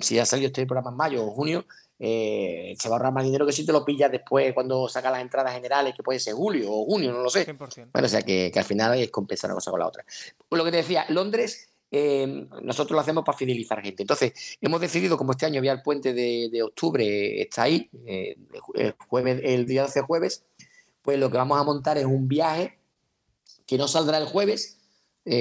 [0.04, 1.66] si ha salido este programa en mayo o junio,
[1.98, 5.10] eh, se va a ahorrar más dinero que si te lo pillas después cuando saca
[5.10, 7.46] las entradas generales, que puede ser julio o junio, no lo sé.
[7.54, 10.04] Bueno, o sea que, al final es compensar una cosa con la otra.
[10.48, 14.04] Pues lo que te decía, Londres, eh, nosotros lo hacemos para fidelizar gente.
[14.04, 18.36] Entonces, hemos decidido, como este año había el puente de, octubre, está ahí, eh,
[18.74, 20.44] el, jueves, el día 12 jueves,
[21.02, 22.78] pues lo que vamos a montar es un viaje
[23.66, 24.80] que no saldrá el jueves,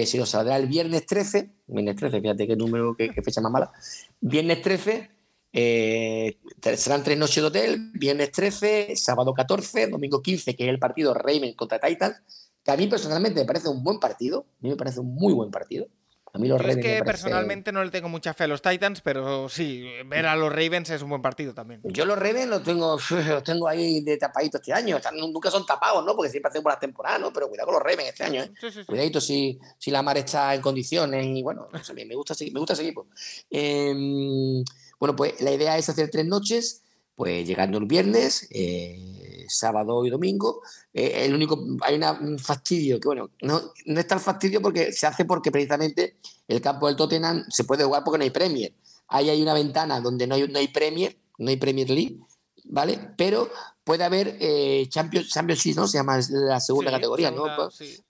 [0.07, 3.71] sino saldrá el viernes 13, viernes 13, fíjate qué número, qué, qué fecha más mala,
[4.19, 5.14] viernes 13
[5.57, 6.37] eh,
[6.77, 11.15] serán tres noches de hotel, viernes 13, sábado 14, domingo 15, que es el partido
[11.15, 12.17] Raven contra Titans,
[12.65, 15.33] que a mí personalmente me parece un buen partido, a mí me parece un muy
[15.33, 15.87] buen partido.
[16.33, 19.01] A mí los Yo es que personalmente no le tengo mucha fe a los Titans,
[19.01, 21.81] pero sí, ver a los Ravens es un buen partido también.
[21.85, 24.99] Yo los Ravens los tengo, los tengo ahí de tapaditos este año.
[25.13, 26.17] nunca son tapados, ¿no?
[26.17, 27.33] Porque siempre hacen buenas temporadas, ¿no?
[27.33, 28.53] Pero cuidado con los Ravens este año, ¿eh?
[28.85, 32.83] Cuidadito si, si la mar está en condiciones y bueno, me, gusta, me gusta ese
[32.83, 33.07] equipo.
[33.49, 34.65] Eh,
[35.05, 36.83] bueno, pues la idea es hacer tres noches,
[37.15, 40.63] pues llegando el viernes, eh, sábado y domingo.
[40.95, 45.07] Eh, el único, hay un fastidio que, bueno, no, no es tan fastidio porque se
[45.07, 46.17] hace porque precisamente
[46.49, 48.73] el campo del Tottenham se puede jugar porque no hay Premier.
[49.09, 52.19] Ahí hay una ventana donde no hay, no hay Premier, no hay Premier League,
[52.65, 52.99] ¿vale?
[53.19, 53.51] Pero
[53.85, 55.87] puede haber eh, Champions, Championship, ¿no?
[55.87, 57.45] Se llama la segunda categoría, ¿no?
[57.55, 58.03] Pues,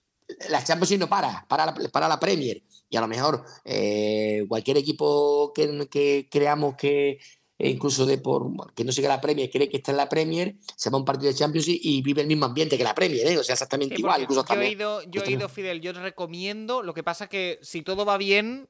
[0.49, 4.77] la Champions no para, para la, para la Premier y a lo mejor eh, cualquier
[4.77, 7.19] equipo que, creamos que
[7.57, 10.55] e incluso de por que no siga la Premier, cree que está en la Premier,
[10.75, 13.25] se va a un partido de Champions y vive el mismo ambiente que la Premier,
[13.27, 13.37] ¿eh?
[13.37, 14.21] o sea, exactamente igual.
[14.21, 17.81] Incluso yo he ido, yo he ido, Fidel, yo recomiendo, lo que pasa que si
[17.81, 18.67] todo va bien,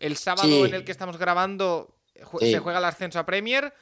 [0.00, 1.96] el sábado en el que estamos grabando
[2.38, 3.72] se juega el ascenso a Premier,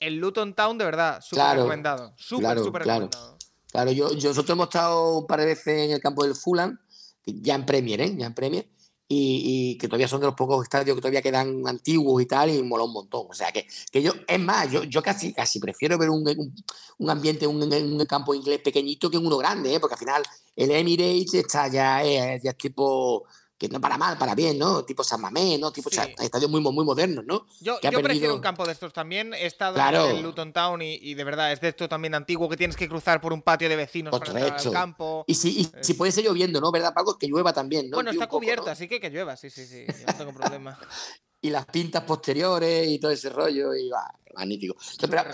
[0.00, 2.14] el Luton Town, de verdad, súper recomendado.
[2.16, 3.36] Súper, súper recomendado.
[3.70, 6.78] Claro, yo, nosotros hemos estado un par de veces en el campo del Fulham,
[7.26, 8.14] ya en Premier, ¿eh?
[8.16, 8.66] Ya en Premier
[9.12, 12.62] y, que todavía son de los pocos estadios que todavía quedan antiguos y tal, y
[12.62, 13.26] mola un montón.
[13.28, 16.54] O sea, que, que yo, es más, yo, yo casi, casi prefiero ver un,
[16.98, 19.80] un, ambiente, un, un, campo inglés pequeñito que uno grande, ¿eh?
[19.80, 20.22] porque al final
[20.54, 23.24] el Emirates está ya, eh, ya es tipo
[23.60, 24.86] que no para mal, para bien, ¿no?
[24.86, 25.70] Tipo San Mamés, ¿no?
[25.70, 27.46] Tipo estadios muy, muy modernos, ¿no?
[27.60, 29.34] Yo, yo prefiero un campo de estos también.
[29.34, 32.74] He estado en Luton Town y, de verdad es de esto también antiguo que tienes
[32.74, 35.24] que cruzar por un patio de vecinos para entrar al campo.
[35.26, 36.72] Y si, y si puede ser lloviendo, ¿no?
[36.72, 37.18] ¿Verdad, Paco?
[37.18, 37.98] Que llueva también, ¿no?
[37.98, 39.84] Bueno, está cubierta, así que que llueva, sí, sí, sí.
[40.06, 40.78] no tengo problema.
[41.42, 44.74] y las pintas posteriores y todo ese rollo, y va, magnífico.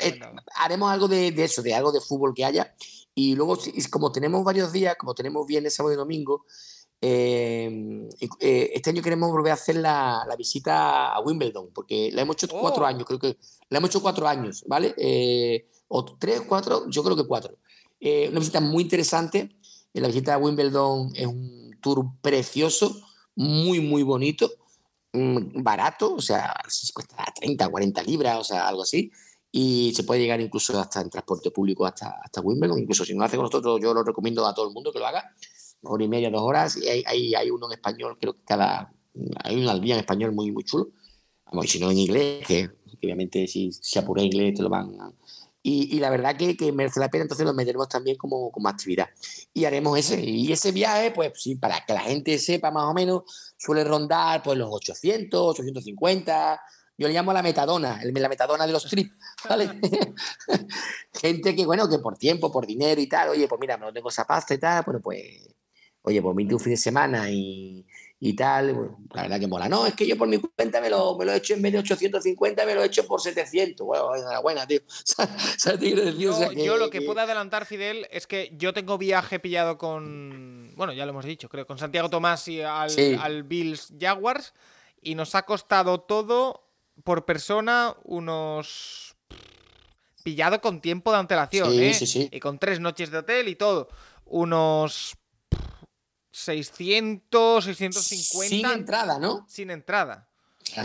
[0.00, 0.18] Eh,
[0.56, 2.74] haremos algo de, de, eso, de algo de fútbol que haya.
[3.14, 3.56] Y luego,
[3.88, 6.44] como tenemos varios días, como tenemos viernes, sábado y domingo,
[7.00, 8.09] Em,
[8.40, 12.48] eh, este año queremos volver a hacer la, visita a Wimbledon, porque la hemos hecho
[12.59, 12.87] cuatro oh.
[12.87, 13.37] años, creo que
[13.68, 14.94] la hemos hecho cuatro años, ¿vale?
[14.96, 17.59] Eh, o tres, cuatro, yo creo que cuatro.
[18.00, 19.56] Eh, una visita muy interesante.
[19.92, 22.94] La visita a Wimbledon es un tour precioso,
[23.35, 24.50] muy, muy bonito,
[25.12, 26.54] mm, barato, o sea,
[26.92, 29.11] cuesta 30, 40 libras, o sea, algo así.
[29.50, 32.78] Y se puede llegar incluso hasta en transporte público hasta, hasta Wimbledon.
[32.78, 34.98] Incluso si no lo hace con nosotros, yo lo recomiendo a todo el mundo que
[34.98, 35.32] lo haga
[35.88, 38.92] hora y media, dos horas, y hay, hay, uno en español, creo que cada.
[39.42, 40.90] Hay un al día en español muy, muy chulo.
[41.46, 42.70] Vamos, si no en inglés, que,
[43.03, 44.96] obviamente si se apura inglés te lo van.
[45.62, 48.68] Y, y, la verdad que, que, merece la pena, entonces lo meteremos también como, como
[48.68, 49.09] actividad.
[49.53, 50.20] Y haremos ese.
[50.20, 53.22] Y ese viaje, pues sí, para que la gente sepa más o menos,
[53.57, 56.61] suele rondar pues los 800, 850.
[56.99, 59.12] Yo le llamo la metadona, la metadona de los trips,
[59.49, 59.81] ¿vale?
[61.12, 64.09] gente que, bueno, que por tiempo, por dinero y tal, oye, pues mira, no tengo
[64.09, 65.46] esa pasta y tal, bueno, pues
[66.06, 67.84] oye, pues un fin de semana y,
[68.20, 68.96] y tal.
[69.12, 69.68] la verdad que mola.
[69.68, 71.72] No, es que yo por mi cuenta me lo, me lo he hecho en vez
[71.72, 73.84] de 850, me lo he hecho por 700.
[73.84, 74.80] Bueno, enhorabuena, tío.
[76.54, 80.72] yo, lo que puedo adelantar, Fidel, es que yo tengo viaje pillado con.
[80.76, 82.90] Bueno, ya lo hemos dicho, creo, con Santiago Tomás y al,
[83.20, 84.54] al Bills Jaguars.
[85.02, 86.68] Y nos ha costado todo
[87.02, 89.16] por persona unos.
[90.22, 91.96] Pillado con tiempo de antelación, ¿eh?
[92.30, 93.88] Y con tres noches de hotel y todo.
[94.24, 95.16] Unos
[96.37, 98.49] 600, 650.
[98.49, 99.46] Sin entrada, ¿no?
[99.49, 100.29] Sin entrada.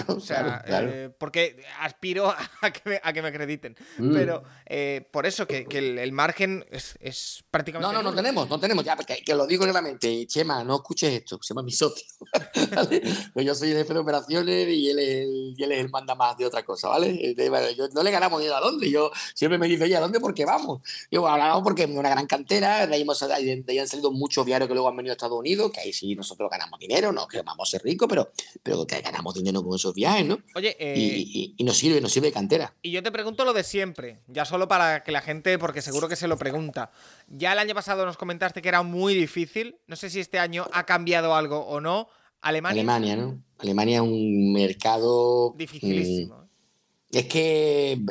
[0.07, 3.75] O sea, eh, porque aspiro a que me, a que me acrediten.
[3.97, 4.13] Mm.
[4.13, 7.93] Pero eh, por eso que, el, margen es, prácticamente.
[7.93, 8.83] No, no, no tenemos, no tenemos.
[8.85, 10.25] Ya, porque que lo digo claramente.
[10.27, 11.39] Chema, no escuches esto.
[11.41, 12.05] Se llama mi socio.
[13.33, 15.89] pues yo soy el jefe de operaciones y él, es el, y él es el
[15.89, 17.35] manda más de otra cosa, ¿vale?
[17.75, 18.89] Yo, no le ganamos ni a dónde.
[18.89, 20.19] Yo siempre me dice, oye, ¿a dónde?
[20.19, 20.81] Porque vamos.
[21.09, 22.87] Yo hablamos porque es una gran cantera.
[22.87, 25.37] De ahí, hemos, de ahí han salido muchos diarios que luego han venido a Estados
[25.37, 28.85] Unidos, que ahí sí nosotros ganamos dinero, no que vamos a ser ricos, pero, pero
[28.85, 30.39] que ganamos dinero con esos viajes, ¿no?
[30.55, 32.73] Oye, y, eh, nos sirve, nos sirve de cantera.
[32.81, 36.07] Y yo te pregunto lo de siempre, ya solo para que la gente, porque seguro
[36.07, 36.91] que se lo pregunta.
[37.27, 39.77] Ya el año pasado nos comentaste que era muy difícil.
[39.87, 42.07] No sé si este año ha cambiado algo o no.
[42.41, 42.81] Alemania.
[42.81, 43.43] Alemania, ¿no?
[43.59, 45.53] Alemania es un mercado.
[45.55, 46.37] Dificilísimo.
[46.37, 48.01] Mm, es que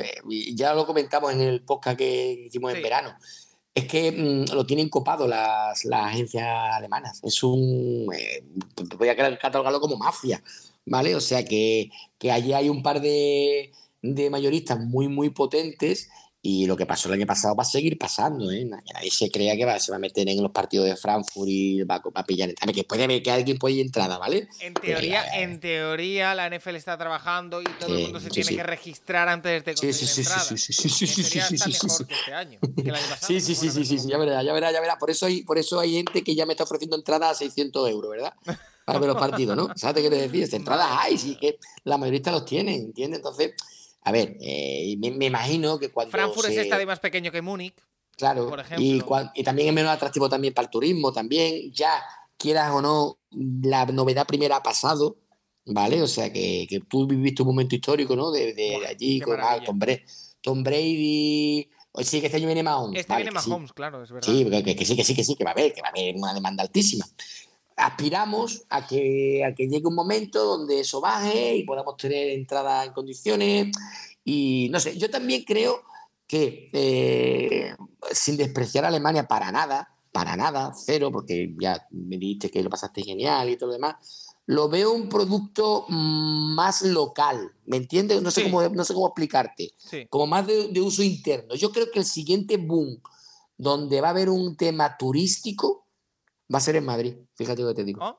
[0.54, 3.16] ya lo comentamos en el podcast que hicimos en verano
[3.74, 7.20] es que mm, lo tienen copado las, agencias alemanas.
[7.22, 8.08] Es un.
[8.14, 8.44] Eh,
[8.98, 10.42] voy a catalogarlo como mafia.
[10.86, 11.14] ¿vale?
[11.14, 16.10] O sea que, que allí hay un par de, de mayoristas muy, muy potentes
[16.42, 18.50] y lo que pasó el año pasado va a seguir pasando.
[18.50, 18.64] ¿eh?
[18.64, 21.82] Nadie se crea que va, se va a meter en los partidos de Frankfurt y
[21.82, 22.50] va, va a pillar.
[22.60, 24.48] A ver, que puede haber que alguien puede ir entrada, ¿vale?
[24.60, 25.42] En teoría, eh.
[25.42, 28.56] en teoría, la NFL está trabajando y todo el mundo se sí, tiene sí.
[28.56, 30.40] que registrar antes de este conseguir sí, sí, entrada.
[30.44, 31.50] Sí, sí, sí, sí, sí, sí, este
[33.20, 34.98] sí, sí, sí, sí, sí, sí, ya verá, ya verá, ya verá.
[34.98, 37.90] Por eso hay, por eso hay gente que ya me está ofreciendo entrada a 600
[37.90, 38.32] euros, ¿verdad?
[38.86, 39.68] Para ver los partidos, ¿no?
[39.76, 40.54] ¿Sabes qué quiero decir?
[40.54, 43.18] Entradas hay, sí que la mayorista los tiene, ¿entiendes?
[43.18, 43.52] Entonces
[44.02, 46.10] a ver, eh, me, imagino que cuando.
[46.10, 47.74] Frankfurt es estadio más pequeño que Múnich.
[48.16, 48.48] Claro.
[48.48, 48.84] Por ejemplo.
[48.84, 49.02] Y,
[49.34, 51.12] y, también es menos atractivo también para el turismo.
[51.12, 52.02] También, ya
[52.36, 55.16] quieras o no, la novedad primera ha pasado.
[55.66, 56.02] ¿Vale?
[56.02, 58.32] O sea, que, que tú viviste un momento histórico, ¿no?
[58.32, 60.02] De, allí con Tom, Brady,
[60.40, 61.70] Tom Brady.
[62.02, 63.00] Sí, que este año viene Mahomes.
[63.00, 64.26] Este viene Mahomes, claro, es verdad.
[64.26, 65.90] Sí, que, que, sí, que sí, que sí, que va a haber, que va a
[65.90, 67.04] haber una demanda altísima
[67.80, 72.84] aspiramos a que, a que llegue un momento donde eso baje y podamos tener entrada
[72.84, 73.76] en condiciones.
[74.24, 75.82] Y no sé, yo también creo
[76.26, 77.74] que, eh,
[78.12, 82.70] sin despreciar a Alemania para nada, para nada, cero, porque ya me dijiste que lo
[82.70, 83.96] pasaste genial y todo lo demás,
[84.46, 88.20] lo veo un producto más local, ¿me entiendes?
[88.20, 89.74] No sé, cómo, no sé cómo explicarte,
[90.08, 91.54] como más de, de uso interno.
[91.54, 93.00] Yo creo que el siguiente boom,
[93.56, 95.86] donde va a haber un tema turístico,
[96.52, 98.02] Va a ser en Madrid, fíjate lo que te digo.
[98.02, 98.18] ¿Ah?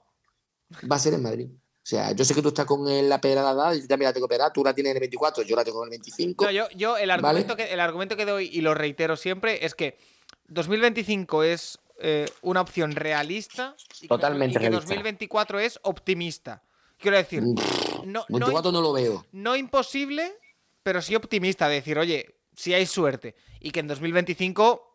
[0.89, 1.50] Va a ser en Madrid.
[1.52, 4.54] O sea, yo sé que tú estás con la pedrada, yo también la tengo pedrada,
[4.54, 6.52] tú la tienes en el 24, yo la tengo en el 25.
[6.52, 9.98] yo, yo el, argumento que, el argumento que doy, y lo reitero siempre, es que
[10.48, 16.62] 2025 es eh, una opción realista y Totalmente que, 2024 es optimista.
[16.98, 19.26] Quiero decir, no, 24 no, lo veo.
[19.32, 20.38] No imposible,
[20.84, 24.88] pero sí optimista, de decir, oye, si hay suerte, y que en 2025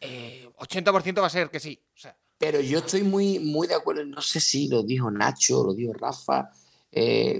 [0.00, 1.82] eh, va a ser que sí.
[1.94, 5.62] O sea, pero yo estoy muy, muy de acuerdo, no sé si lo dijo Nacho,
[5.62, 6.50] lo dijo Rafa.
[6.90, 7.38] Eh,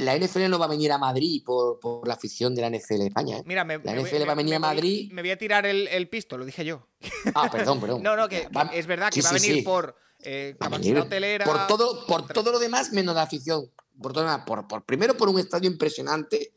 [0.00, 3.00] la NFL no va a venir a Madrid por, por la afición de la NFL
[3.00, 3.38] España.
[3.38, 3.42] ¿eh?
[3.46, 5.10] Mira, la NFL va a venir a Madrid.
[5.12, 6.86] me voy a tirar el, el, pisto, lo dije yo.
[7.34, 8.02] Ah, perdón, perdón.
[8.02, 10.54] no, no, que, es verdad que va a venir por eh,
[11.00, 11.46] hotelera.
[11.46, 13.70] Por todo, por todo lo demás, menos la afición.
[13.98, 16.52] Por, todo, por, por, primero, por un estadio impresionante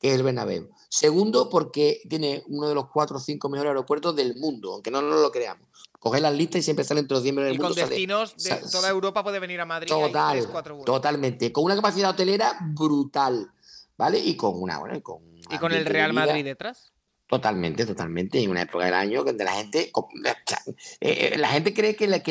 [0.00, 0.70] que es el Bernabéu.
[0.88, 5.02] Segundo, porque tiene uno de los cuatro o cinco mejores aeropuertos del mundo, aunque no
[5.02, 5.68] nos lo creamos.
[5.98, 7.74] Coge las listas y siempre salen entre los 10 del y mundo.
[7.74, 9.88] con destinos de toda Europa puede venir a Madrid.
[9.88, 10.46] Total,
[10.84, 11.52] totalmente.
[11.52, 13.50] Con una capacidad hotelera brutal,
[13.96, 14.18] ¿vale?
[14.18, 16.92] Y con una, bueno, con ¿Y con el Real Madrid detrás?
[17.26, 18.42] Totalmente, totalmente.
[18.42, 20.32] En una época del año donde la gente, eh,
[21.00, 22.22] eh, la gente cree que,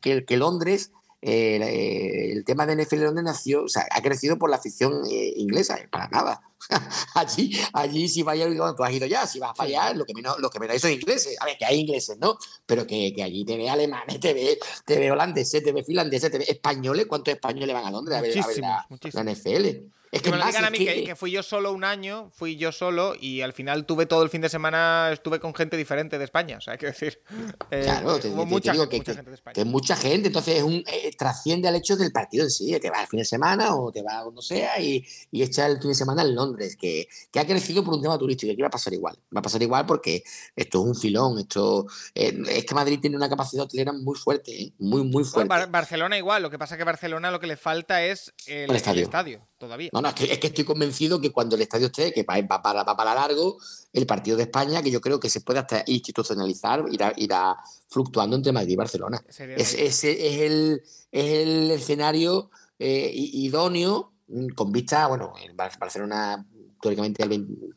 [0.00, 0.92] que, que Londres
[1.28, 5.32] eh, el tema de NFL donde nació, o sea, ha crecido por la afición eh,
[5.36, 6.42] inglesa, eh, para nada.
[7.14, 10.38] allí, allí si vaya, tú has ido ya, si vas para allá, lo que menos,
[10.38, 11.36] lo que menos hay son ingleses.
[11.40, 12.38] A ver, que hay ingleses, ¿no?
[12.66, 16.30] Pero que, que allí te ve alemanes, te ve, te ve holandeses, te ve finlandeses,
[16.30, 17.06] te ve españoles.
[17.06, 19.96] ¿Cuántos españoles van a Londres a ver, a ver la, la, NFL?
[20.12, 22.72] Es que, me lo digan a mí que, fui yo solo un año, fui yo
[22.72, 26.24] solo y al final tuve todo el fin de semana, estuve con gente diferente de
[26.24, 26.58] España.
[26.58, 27.20] O sea, hay que decir.
[27.70, 29.54] Eh, claro, te, hubo mucha, digo que, gente de España.
[29.54, 32.90] Que mucha gente, entonces es un, eh, trasciende al hecho del partido en sí, te
[32.90, 35.88] va el fin de semana o te va donde sea y, y echa el fin
[35.88, 38.62] de semana en Londres Londres, que, que, ha crecido por un tema turístico, y aquí
[38.62, 39.18] va a pasar igual.
[39.34, 40.22] Va a pasar igual porque
[40.54, 44.62] esto es un filón, esto eh, es que Madrid tiene una capacidad hotelera muy fuerte,
[44.62, 44.72] ¿eh?
[44.78, 45.66] muy, muy fuerte.
[45.66, 49.10] Barcelona igual, lo que pasa es que Barcelona lo que le falta es el, estadio.
[49.58, 49.90] todavía.
[49.92, 52.36] No, no, es que, es que, estoy convencido que cuando el estadio esté, que va,
[52.62, 53.58] para, va para largo,
[53.92, 57.56] el partido de España, que yo creo que se puede hasta institucionalizar, irá, irá
[57.88, 59.22] fluctuando entre Madrid y Barcelona.
[59.28, 64.12] Es, es, es, el, es el escenario eh, idóneo
[64.54, 66.44] con vista, bueno, en Barcelona
[66.80, 67.24] teóricamente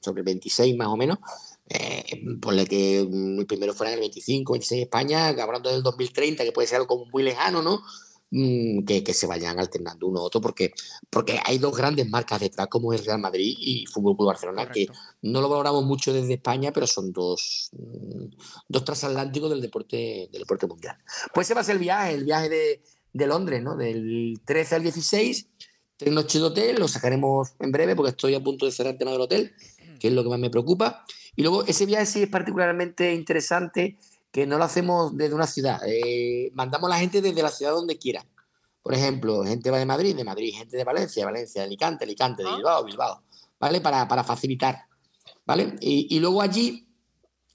[0.01, 1.19] sobre el 26 más o menos,
[1.69, 6.43] eh, ponle que mm, el primero fuera en el 25, 26 España, hablando del 2030,
[6.43, 7.81] que puede ser algo muy lejano, ¿no?
[8.31, 10.71] Mm, que, que, se vayan alternando uno a otro, porque,
[11.09, 14.87] porque hay dos grandes marcas detrás, como es Real Madrid y Fútbol Club Barcelona, que
[15.23, 17.71] no lo valoramos mucho desde España, pero son dos,
[18.67, 20.95] dos transatlánticos del deporte, del deporte mundial.
[21.33, 22.81] Pues ese va a ser el viaje, el viaje de,
[23.13, 23.75] de Londres, ¿no?
[23.75, 25.47] Del 13 al 16,
[25.99, 28.97] tres noches de hotel, lo sacaremos en breve porque estoy a punto de cerrar el
[28.97, 29.53] tema del hotel,
[29.99, 31.03] que es lo que más me preocupa.
[31.35, 33.97] Y luego ese viaje sí es particularmente interesante,
[34.31, 37.73] que no lo hacemos desde una ciudad, eh, mandamos a la gente desde la ciudad
[37.73, 38.25] donde quiera.
[38.81, 42.43] Por ejemplo, gente va de Madrid, de Madrid, gente de Valencia, Valencia, de Alicante, Alicante,
[42.43, 43.23] de Bilbao, Bilbao,
[43.59, 43.81] ¿vale?
[43.81, 44.85] Para, para facilitar,
[45.45, 45.75] ¿vale?
[45.81, 46.87] Y, y luego allí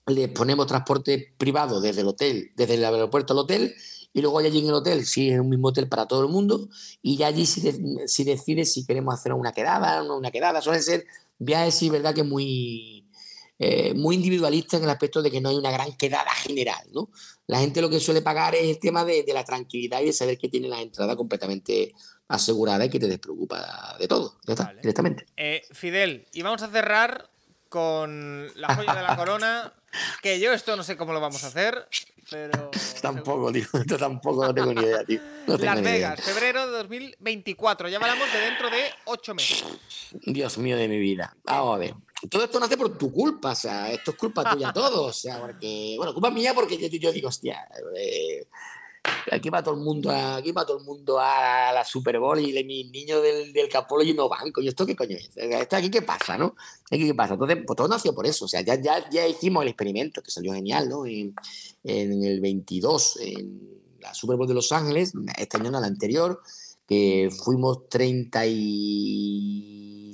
[0.06, 3.74] les ponemos transporte privado desde el hotel, desde el aeropuerto al hotel,
[4.14, 6.68] y luego allí en el hotel, sí, es un mismo hotel para todo el mundo,
[7.02, 7.60] y ya allí si,
[8.24, 10.62] decides si queremos hacer una quedada o no una quedada.
[10.62, 11.04] Suelen ser
[11.36, 13.10] viajes, sí, verdad que muy,
[13.58, 17.10] eh, muy individualistas en el aspecto de que no hay una gran quedada general, ¿no?
[17.48, 20.38] La gente lo que suele pagar es el tema de, la tranquilidad y de saber
[20.38, 21.92] que tiene la entrada completamente
[22.28, 25.26] asegurada y que te despreocupa de todo, ya está, directamente.
[25.36, 27.30] Eh, Fidel, y vamos a cerrar
[27.68, 29.72] con la joya de la corona,
[30.22, 31.88] que yo esto no sé cómo lo vamos a hacer,
[32.30, 32.70] pero.
[33.02, 33.66] Tampoco, tío.
[33.72, 35.20] Esto tampoco no tengo ni idea, tío.
[35.46, 37.88] Las Vegas, febrero de 2024.
[37.88, 39.64] Ya hablamos de dentro de ocho meses.
[40.24, 41.36] Dios mío de mi vida.
[41.44, 41.94] Vamos a ver.
[42.30, 45.40] Todo esto nace por tu culpa, o sea, esto es culpa tuya todo, o sea,
[45.40, 48.46] porque, bueno, culpa mía porque yo, yo digo, hostia, eh,
[49.30, 52.38] aquí va todo el mundo a, aquí va todo el mundo a la Super Bowl
[52.38, 53.68] y de mis niños del, del
[54.04, 54.60] y no banco.
[54.60, 55.30] ¿Y esto qué coño es?
[55.36, 56.54] ¿Esto aquí qué pasa, no?
[56.90, 57.34] ¿Aquí pasa?
[57.34, 58.44] Entonces, pues todo nació por eso.
[58.44, 61.06] O sea, ya, ya, ya hicimos el experimento, que salió genial, ¿no?
[61.06, 61.34] En,
[61.82, 66.40] en el 22, en la Super Bowl de Los Ángeles, este año no, la anterior,
[66.86, 67.88] que fuimos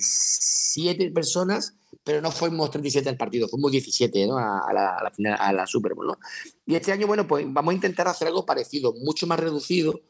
[0.00, 4.38] 37 personas pero no fuimos 37 al partido, fuimos 17 ¿no?
[4.38, 6.06] a, la, a, la, final, a la Super Bowl.
[6.06, 6.18] ¿no?
[6.66, 10.00] Y este año, bueno, pues vamos a intentar hacer algo parecido, mucho más reducido,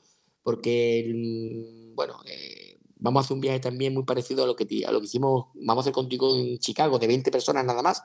[0.42, 4.84] porque, mm, bueno, eh, vamos a hacer un viaje también muy parecido a lo, que,
[4.86, 8.02] a lo que hicimos, vamos a hacer contigo en Chicago, de 20 personas nada más,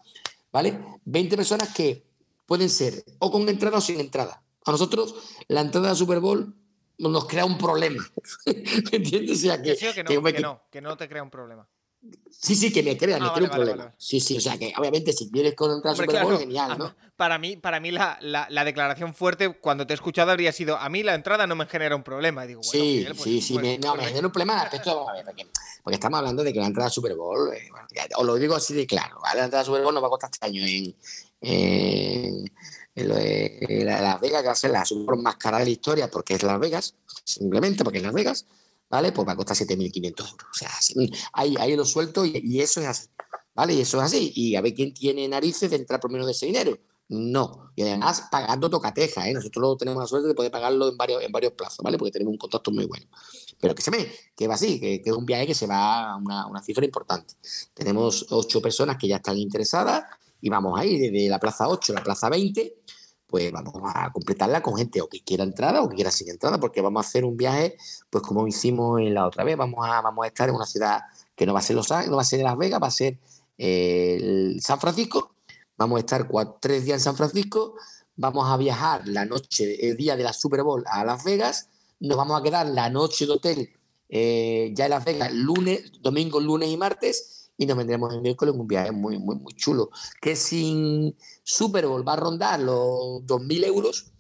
[0.51, 0.79] ¿vale?
[1.05, 2.05] 20 personas que
[2.45, 4.41] pueden ser o con entrada o sin entrada.
[4.65, 5.15] A nosotros,
[5.47, 6.55] la entrada a la Super Bowl
[6.97, 8.03] nos crea un problema.
[8.45, 9.37] ¿Me entiendes?
[9.37, 11.67] O sea, que, que, no, que, no, que no te crea un problema.
[12.45, 13.95] Sí, sí, que me crea, me ah, crea un problema.
[13.97, 16.95] Sí, sí, o sea que obviamente si vienes con un Super Bowl, genial, ¿no?
[17.15, 20.89] Para mí, para mí la, la, declaración fuerte cuando te he escuchado habría sido a
[20.89, 22.45] mí la entrada no me genera un problema.
[22.45, 25.47] Digo, sí, pues, sí, sí, pues, no, me genera un problema aspecto, porque,
[25.81, 27.69] porque, estamos hablando de que la entrada Super Bowl, eh,
[28.15, 30.45] os lo digo así de claro, la entrada Super Bowl nos va a costar este
[30.45, 30.95] año en,
[31.41, 32.51] en,
[32.95, 36.11] en, Las Vegas, que va a ser la Super Bowl más cara de la historia
[36.11, 38.45] porque es Las Vegas, simplemente porque es Las Vegas.
[38.89, 39.11] ¿Vale?
[39.11, 40.47] Pues va a costar 7.500 euros.
[40.49, 40.69] O sea,
[41.33, 43.09] ahí, ahí lo suelto y, eso es así,
[43.53, 43.73] ¿vale?
[43.73, 44.31] Y eso es así.
[44.35, 46.77] Y a ver quién tiene narices de entrar por menos de ese dinero.
[47.07, 47.71] No.
[47.75, 49.33] Y además pagando tocateja, ¿eh?
[49.33, 51.97] Nosotros tenemos la suerte de poder pagarlo en varios, en varios plazos, ¿vale?
[51.97, 53.05] Porque tenemos un contacto muy bueno.
[53.59, 56.15] Pero que se ve, que va así, que, es un viaje que se va a
[56.15, 57.35] una, una, cifra importante.
[57.73, 60.03] Tenemos ocho personas que ya están interesadas
[60.41, 62.75] y vamos a ir desde la plaza 8 a la plaza 20
[63.35, 66.57] pues vamos a completarla con gente o que quiera entrada o que quiera sin entrada,
[66.57, 67.75] porque vamos a hacer un viaje,
[68.09, 71.01] pues como hicimos en la otra vez, vamos a, vamos a estar en una ciudad
[71.35, 73.19] que no va a ser Los no va a ser Las Vegas, va a ser
[73.57, 75.35] eh, San Francisco,
[75.77, 76.29] vamos a estar
[76.61, 77.75] tres días en San Francisco,
[78.15, 81.67] vamos a viajar la noche, el día de la Super Bowl a Las Vegas,
[81.99, 83.69] nos vamos a quedar la noche de hotel
[84.07, 88.53] eh, ya en Las Vegas, lunes, domingo, lunes y martes, y nos vendremos el miércoles
[88.53, 89.89] en un viaje muy, muy, muy chulo,
[90.21, 94.11] que sin Super Bowl va a rondar los 2.000 euros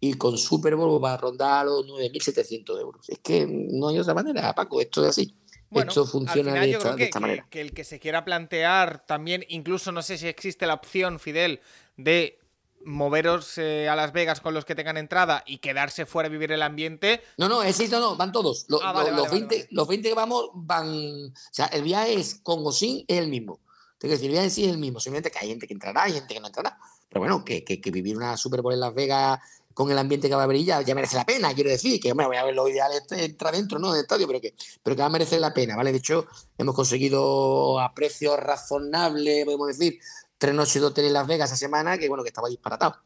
[0.00, 3.08] y con Super Bowl va a rondar los 9.700 euros.
[3.08, 5.36] Es que no hay otra manera, Paco, esto es así.
[5.70, 7.46] esto funciona de, esta, manera.
[7.48, 11.60] Que el que se quiera plantear también, incluso no sé si existe la opción, Fidel,
[11.96, 12.40] de
[12.84, 16.50] moveros eh, a Las Vegas con los que tengan entrada y quedarse fuera a vivir
[16.50, 17.22] el ambiente.
[17.36, 18.66] No, no, es, no, no, van todos.
[18.68, 20.88] Los, ah, los, 20, los 20 que vamos van.
[20.88, 23.60] O sea, el viaje es con o sin, es el mismo.
[24.02, 26.08] Tengo que decir, el viaje sí es el mismo, simplemente que hay gente que entrará
[26.08, 26.76] y gente que no entrará.
[27.08, 29.38] Pero bueno, que, que, vivir una Super Bowl en Las Vegas
[29.74, 32.10] con el ambiente que va a haber ya, ya merece la pena, quiero decir, que
[32.10, 33.92] hombre, voy a ver lo ideal es entrar dentro, ¿no?
[33.92, 35.92] Del estadio, pero que, pero que va a merecer la pena, ¿vale?
[35.92, 36.26] De hecho,
[36.58, 40.00] hemos conseguido a precios razonables, podemos decir,
[40.36, 42.96] tres noches de hotel en Las Vegas esa semana, que bueno, que estaba disparatado.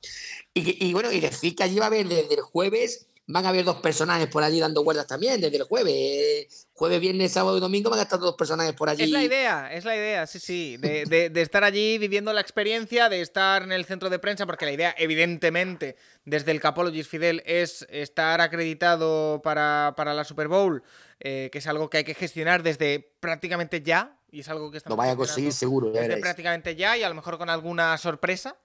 [0.54, 3.48] Y, y bueno, y decir que allí va a haber desde el jueves van a
[3.48, 6.68] haber dos personajes por allí dando vueltas también desde el jueves.
[6.72, 9.02] Jueves, viernes, sábado y domingo van a estar dos personajes por allí.
[9.02, 10.76] Es la idea, es la idea, sí, sí.
[10.76, 14.72] De, estar allí viviendo la experiencia, de estar en el centro de prensa, porque la
[14.72, 20.82] idea, evidentemente, desde el Capologist Fidel, es estar acreditado para, la Super Bowl,
[21.18, 24.12] eh, que es algo que hay que gestionar desde prácticamente ya.
[24.30, 25.90] Y es algo que Lo vaya a conseguir seguro.
[25.90, 28.56] Desde prácticamente ya y a lo mejor con alguna sorpresa.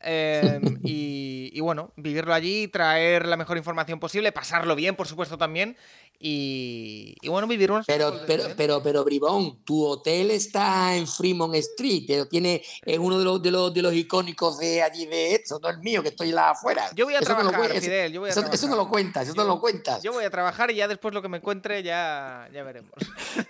[0.00, 5.76] Em, y, bueno, vivirlo allí, traer la mejor información posible, pasarlo bien, por supuesto, también.
[6.18, 7.86] Y, bueno, vivir unos.
[7.86, 13.24] Pero, pero, pero, pero, Bribón, tu hotel está en Fremont Street, tiene, es uno de
[13.24, 16.32] los, de los, de los icónicos de allí de esto, no el mío, que estoy
[16.32, 16.88] la afuera.
[16.94, 18.54] Yo voy a trabajar, Fidel, yo voy a eso, trabajar.
[18.54, 20.02] eso, no lo cuentas, eso no lo cuentas.
[20.02, 22.92] Yo voy a trabajar y ya después lo que me encuentre ya, ya veremos.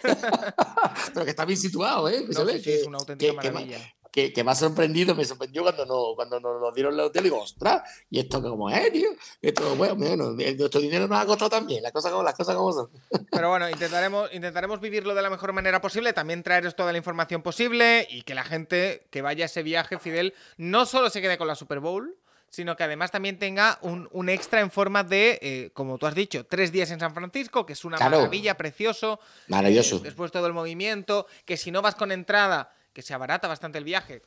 [1.15, 2.25] pero que está bien situado, ¿eh?
[2.29, 5.85] No, sí, sí, es una auténtica maravilla que, que, me ha sorprendido, me sorprendió cuando,
[5.85, 7.25] no, cuando nos lo dieron la hotel.
[7.25, 9.09] Digo, ostras, ¿y esto cómo es, tío?
[9.43, 12.73] Esto, bueno, bueno, nuestro dinero nos ha costado también, las cosas como, las cosas como
[12.73, 12.91] son.
[13.33, 17.43] Pero bueno, intentaremos, intentaremos vivirlo de la mejor manera posible, también traeros toda la información
[17.43, 21.37] posible y que la gente que vaya a ese viaje, Fidel, no solo se quede
[21.37, 22.17] con la Super Bowl,
[22.51, 26.15] sino que además también tenga un, un extra en forma de, eh, como tú has
[26.15, 29.19] dicho, tres días en San Francisco, que es una maravilla, precioso.
[29.49, 29.97] Maravilloso.
[29.97, 33.77] Eh, después todo el movimiento, que si no vas con entrada que se abarata bastante
[33.77, 34.23] el viaje.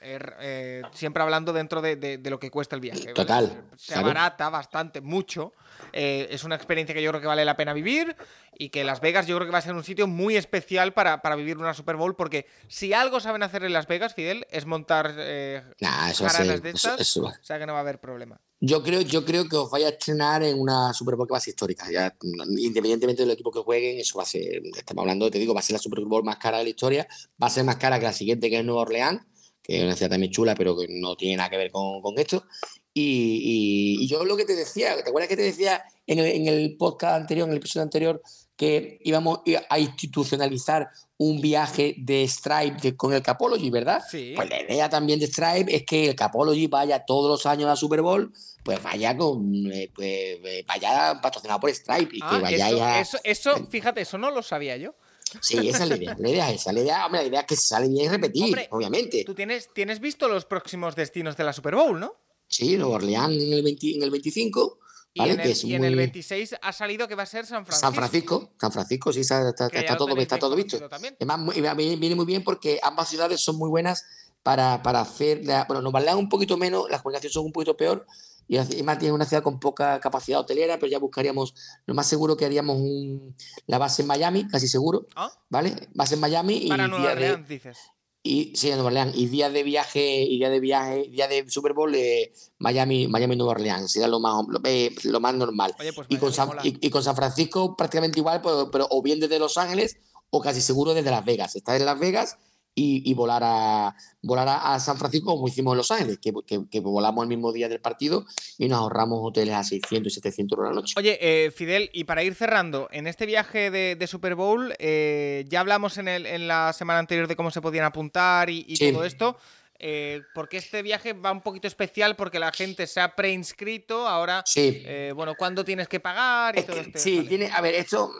[0.00, 3.14] Er, eh, siempre hablando dentro de, lo que cuesta el viaje.
[3.14, 3.64] Total.
[3.76, 5.54] Se abarata bastante, mucho.
[5.92, 8.14] Eh, es una experiencia que yo creo que vale la pena vivir
[8.58, 11.20] y que Las Vegas yo creo que va a ser un sitio muy especial para,
[11.36, 15.14] vivir una Super Bowl porque si algo saben hacer en Las Vegas, Fidel, es montar
[15.16, 15.62] eh,
[16.10, 18.40] eso de estas, o sea que no va a haber problema.
[18.60, 21.38] Yo creo, yo creo que os vaya a estrenar en una Super Bowl que va
[21.38, 21.88] a ser histórica.
[21.92, 22.12] Ya,
[22.58, 25.62] independientemente del equipo que jueguen, eso va a ser, estamos hablando, te digo, va a
[25.62, 27.06] ser la Super Bowl más cara de la historia,
[27.40, 29.22] va a ser más cara que la siguiente que es Nueva Orleans,
[29.62, 32.18] que es una ciudad también chula, pero que no tiene nada que ver con, con
[32.18, 32.44] esto.
[32.92, 36.48] Y, y, yo lo que te decía, ¿te acuerdas que te decía en el, en
[36.48, 38.20] el podcast anterior, en el episodio anterior,
[38.58, 39.40] que íbamos
[39.70, 44.02] a institucionalizar un viaje de Stripe con el Capology, ¿verdad?
[44.10, 44.32] Sí.
[44.34, 47.76] Pues la idea también de Stripe es que el Capology vaya todos los años a
[47.76, 48.32] Super Bowl,
[48.64, 53.18] pues vaya con eh, pues, eh, vaya patrocinado por Stripe y que ah, vaya eso,
[53.22, 54.92] eso, fíjate, eso no lo sabía yo.
[55.40, 56.16] Sí, esa es la idea.
[56.18, 56.72] La idea es esa.
[56.72, 59.24] La idea, hombre, la idea es que se sale bien y repetir, obviamente.
[59.24, 62.16] Tú tienes, tienes visto los próximos destinos de la Super Bowl, ¿no?
[62.48, 64.78] Sí, Nueva Orleans en el, 20, en el 25.
[65.16, 65.32] ¿Vale?
[65.32, 67.86] Y, en el, y en el, 26 ha salido que va a ser San Francisco.
[67.86, 70.78] San Francisco, San Francisco, sí, está, está, está todo, está todo visto.
[70.90, 74.04] Además, viene muy bien porque ambas ciudades son muy buenas
[74.42, 75.44] para, para hacer.
[75.44, 78.06] La, bueno, Orleans un poquito menos, las comunicaciones son un poquito peor.
[78.50, 81.54] Y además tiene una ciudad con poca capacidad hotelera, pero ya buscaríamos,
[81.84, 83.36] lo más seguro que haríamos un,
[83.66, 85.06] la base en Miami, casi seguro.
[85.14, 85.30] ¿Ah?
[85.50, 85.88] ¿Vale?
[85.92, 86.66] Base en Miami.
[86.66, 87.78] Para y Nueva Orleans, dices.
[88.22, 89.16] Y sí, Nueva Orleans.
[89.16, 93.36] Y día de viaje, y día de viaje, día de Super Bowl, eh, Miami, Miami,
[93.36, 93.92] Nueva Orleans.
[93.92, 95.74] Sería lo más, lo, eh, más normal.
[95.76, 99.38] Pues y, con San, y, con San, Francisco prácticamente igual, pero, pero, o bien desde
[99.38, 99.98] Los Ángeles
[100.30, 101.56] o casi seguro desde Las Vegas.
[101.56, 102.36] Estar en Las Vegas
[102.80, 106.32] y, volar, a, volar a, San Francisco como hicimos en Los Ángeles, que,
[106.70, 108.24] que, volamos el mismo día del partido
[108.56, 110.94] y nos ahorramos hoteles a 600 y 700 euros la noche.
[110.96, 115.60] Oye, eh, Fidel, y para ir cerrando, en este viaje de, Super Bowl, eh, ya
[115.60, 118.62] hablamos en, el, en la semana anterior de cómo se podían apuntar y,
[118.92, 119.36] todo esto.
[119.80, 124.42] Eh, porque este viaje va un poquito especial porque la gente se ha preinscrito, ahora,
[124.44, 124.84] sí.
[125.14, 126.58] bueno, ¿cuándo tienes que pagar?
[126.58, 128.12] Y todo este, sí, tiene, a ver, esto,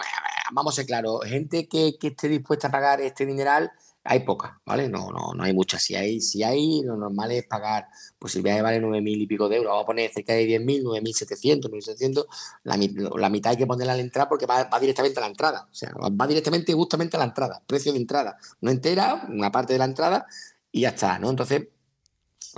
[0.52, 3.72] vamos a ser claros, gente que, que esté dispuesta a pagar este dineral
[4.04, 4.88] hay pocas, ¿vale?
[4.88, 5.82] No, no, no hay muchas.
[5.82, 7.88] Si hay, si hay, lo normal es pagar,
[8.18, 10.46] pues si el viaje vale 9.000 y pico de euros, vamos a poner cerca de
[10.46, 12.26] 10.000, 9.700, 9.700,
[12.64, 12.78] la,
[13.18, 15.68] la mitad hay que ponerla a la entrada porque va, directamente a la entrada.
[15.70, 18.38] O sea, va directamente justamente a la entrada, precio de entrada.
[18.60, 20.26] No entera, una parte de la entrada
[20.72, 21.30] y ya está, ¿no?
[21.30, 21.68] Entonces,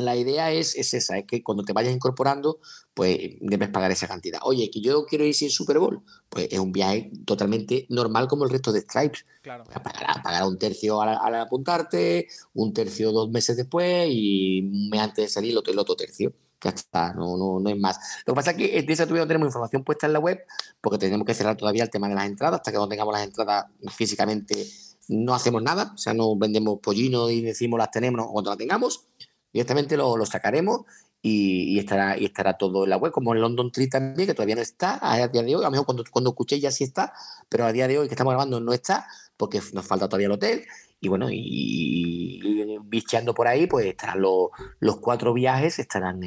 [0.05, 2.61] la idea es, es, esa, es que cuando te vayas incorporando,
[2.94, 4.40] pues debes pagar esa cantidad.
[4.42, 8.44] Oye, que yo quiero ir sin Super Bowl, pues es un viaje totalmente normal como
[8.44, 9.26] el resto de Stripes.
[9.42, 9.64] Claro.
[9.64, 15.28] Pagará, un tercio al, apuntarte, un tercio dos meses después y un mes antes de
[15.28, 16.32] salir el otro, tercio.
[16.62, 17.98] Ya está, no, no, no es más.
[18.26, 20.44] Lo que pasa es que de esa no tenemos información puesta en la web
[20.82, 22.61] porque tenemos que cerrar todavía el tema de las entradas.
[22.61, 24.66] Hasta que no tengamos las entradas físicamente
[25.11, 25.92] no hacemos nada.
[25.94, 29.07] O sea, no vendemos pollinos y decimos las tenemos cuando las tengamos
[29.53, 30.82] directamente lo, lo sacaremos
[31.22, 34.57] y, estará, y estará todo en la web, como el London Tree también, que todavía
[34.57, 37.12] no está a día de hoy, a lo mejor cuando, cuando escuchéis ya sí está,
[37.48, 40.32] pero a día de hoy que estamos grabando no está, porque nos falta todavía el
[40.32, 40.64] hotel,
[41.01, 44.48] y bueno, y, bicheando por ahí, pues estarán los,
[44.80, 46.20] los cuatro viajes, estarán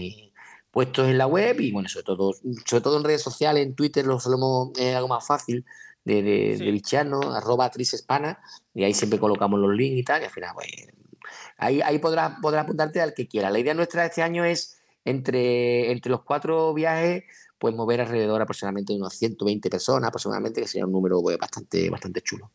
[0.71, 2.33] puestos en la web y bueno, sobre todo,
[2.65, 5.65] sobre todo en redes sociales, en Twitter lo solemos, es algo más fácil
[6.03, 6.71] de, de, sí.
[6.71, 8.39] bichearnos, arroba hispana
[8.73, 10.67] y ahí siempre colocamos los links y tal, y al final, pues,
[11.57, 13.49] ahí, podrás, podrás apuntarte al que quiera.
[13.49, 17.23] La idea nuestra este año es, entre, entre los cuatro viajes,
[17.57, 21.89] pues mover alrededor aproximadamente de unos 120 personas, aproximadamente, que sería un número pues, bastante,
[21.89, 22.51] bastante chulo.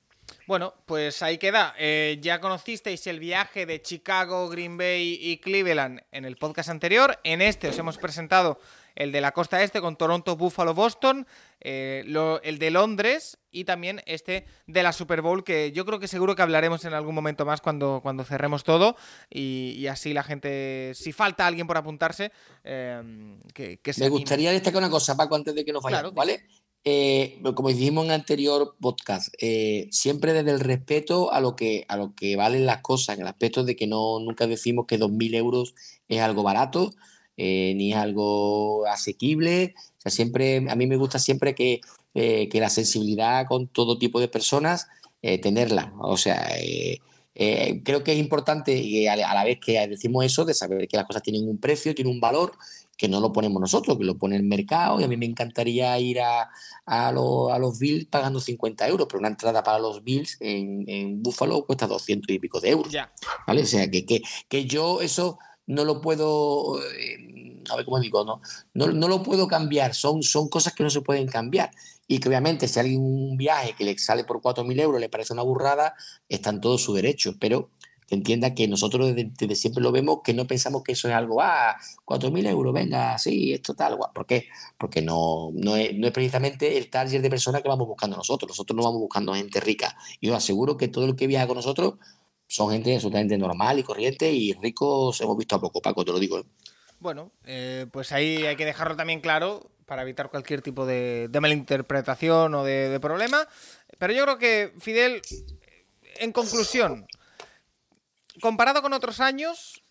[0.46, 1.74] Bueno, pues ahí queda.
[1.78, 7.18] Eh, ya conocisteis el viaje de Chicago, Green Bay y Cleveland en el podcast anterior.
[7.22, 8.58] En este os hemos presentado
[8.99, 11.26] el de la costa este con Toronto, Buffalo, Boston,
[11.61, 16.01] eh, lo, el de Londres y también este de la Super Bowl que yo creo
[16.01, 18.96] que seguro que hablaremos en algún momento más cuando, cuando cerremos todo
[19.30, 22.32] y, y así la gente, si falta alguien por apuntarse,
[22.64, 24.20] eh, que, que, se Me anime.
[24.20, 26.42] gustaría destacar una cosa, Paco, antes de que nos vayamos, Claro, ¿vale?
[26.84, 31.96] Eh, como dijimos en anterior podcast, eh, siempre desde el respeto a lo que a
[31.96, 35.34] lo que valen las cosas, en el aspecto de que no nunca decimos que 2.000
[35.34, 35.74] euros
[36.09, 36.92] es algo barato,
[37.39, 39.74] eh, ni es algo asequible.
[39.97, 41.80] O sea, siempre, a mí me gusta siempre que,
[42.14, 44.86] eh, que la sensibilidad con todo tipo de personas,
[45.22, 45.95] eh, tenerla.
[46.01, 46.47] O sea,
[47.84, 50.89] creo que es importante, y a, la- a la vez que decimos eso, de saber
[50.89, 52.53] que las cosas tienen un precio, tienen un valor,
[52.97, 55.01] que no lo ponemos nosotros, que lo pone el mercado.
[55.01, 56.51] Y a mí me encantaría ir a,
[56.84, 60.84] a, lo- a los Bills pagando 50 euros, pero una entrada para los Bills en,
[60.89, 62.93] en Buffalo cuesta 200 y pico de euros.
[62.93, 63.12] Ya.
[63.47, 63.62] ¿vale?
[63.62, 68.24] O sea, que, que, que yo eso no lo puedo, eh, a ver cómo digo,
[68.24, 68.40] no,
[68.74, 71.70] no, no lo puedo cambiar, son, son cosas que no se pueden cambiar.
[72.08, 75.34] Y que obviamente si alguien un viaje que le sale por 4.000 euros le parece
[75.34, 75.94] una burrada,
[76.28, 77.68] está en todo su derecho, pero
[78.08, 81.14] que entienda que nosotros desde, desde siempre lo vemos, que no pensamos que eso es
[81.14, 83.98] algo, ah, 4.000 euros, venga, sí, esto tal.
[84.14, 84.48] ¿por qué?
[84.78, 88.48] Porque no, no, es, no es precisamente el target de personas que vamos buscando nosotros,
[88.48, 89.94] nosotros no vamos buscando gente rica.
[90.20, 91.96] Y os aseguro que todo el que viaja con nosotros
[92.49, 96.18] son gente absolutamente normal y corriente y ricos hemos visto a poco, Paco, te lo
[96.18, 96.38] digo.
[96.40, 96.44] ¿eh?
[96.99, 102.55] Bueno, eh, pues ahí hay que dejarlo también claro para evitar cualquier tipo de, malinterpretación
[102.55, 103.46] o de problema.
[103.99, 105.22] Pero yo creo que, Fidel,
[106.16, 107.07] en conclusión,
[108.40, 109.82] comparado con otros años,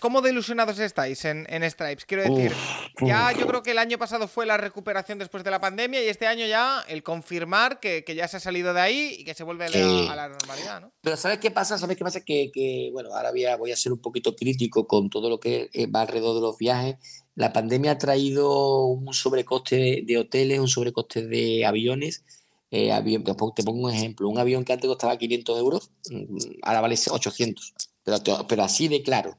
[0.00, 2.04] ¿cómo de ilusionados estáis en, en Stripes?
[2.06, 3.40] Quiero decir, Uf, ya uf.
[3.40, 6.26] yo creo que el año pasado fue la recuperación después de la pandemia y este
[6.26, 9.44] año ya el confirmar que, que ya se ha salido de ahí y que se
[9.44, 10.08] vuelve a la, Sí.
[10.10, 10.92] a la normalidad, ¿no?
[11.00, 11.78] Pero ¿sabes qué pasa?
[11.78, 12.20] ¿Sabes qué pasa?
[12.24, 15.38] Que, que, bueno, ahora voy a, voy a ser un poquito crítico con todo lo
[15.40, 16.96] que eh, va alrededor de los viajes.
[17.34, 22.24] La pandemia ha traído un sobrecoste de hoteles, un sobrecoste de aviones.
[22.70, 24.28] Eh, avión- te, pongo, te pongo un ejemplo.
[24.28, 27.72] Un avión que antes costaba 500 euros, mm, ahora vale 800.
[28.04, 29.38] Pero, te- pero así de claro,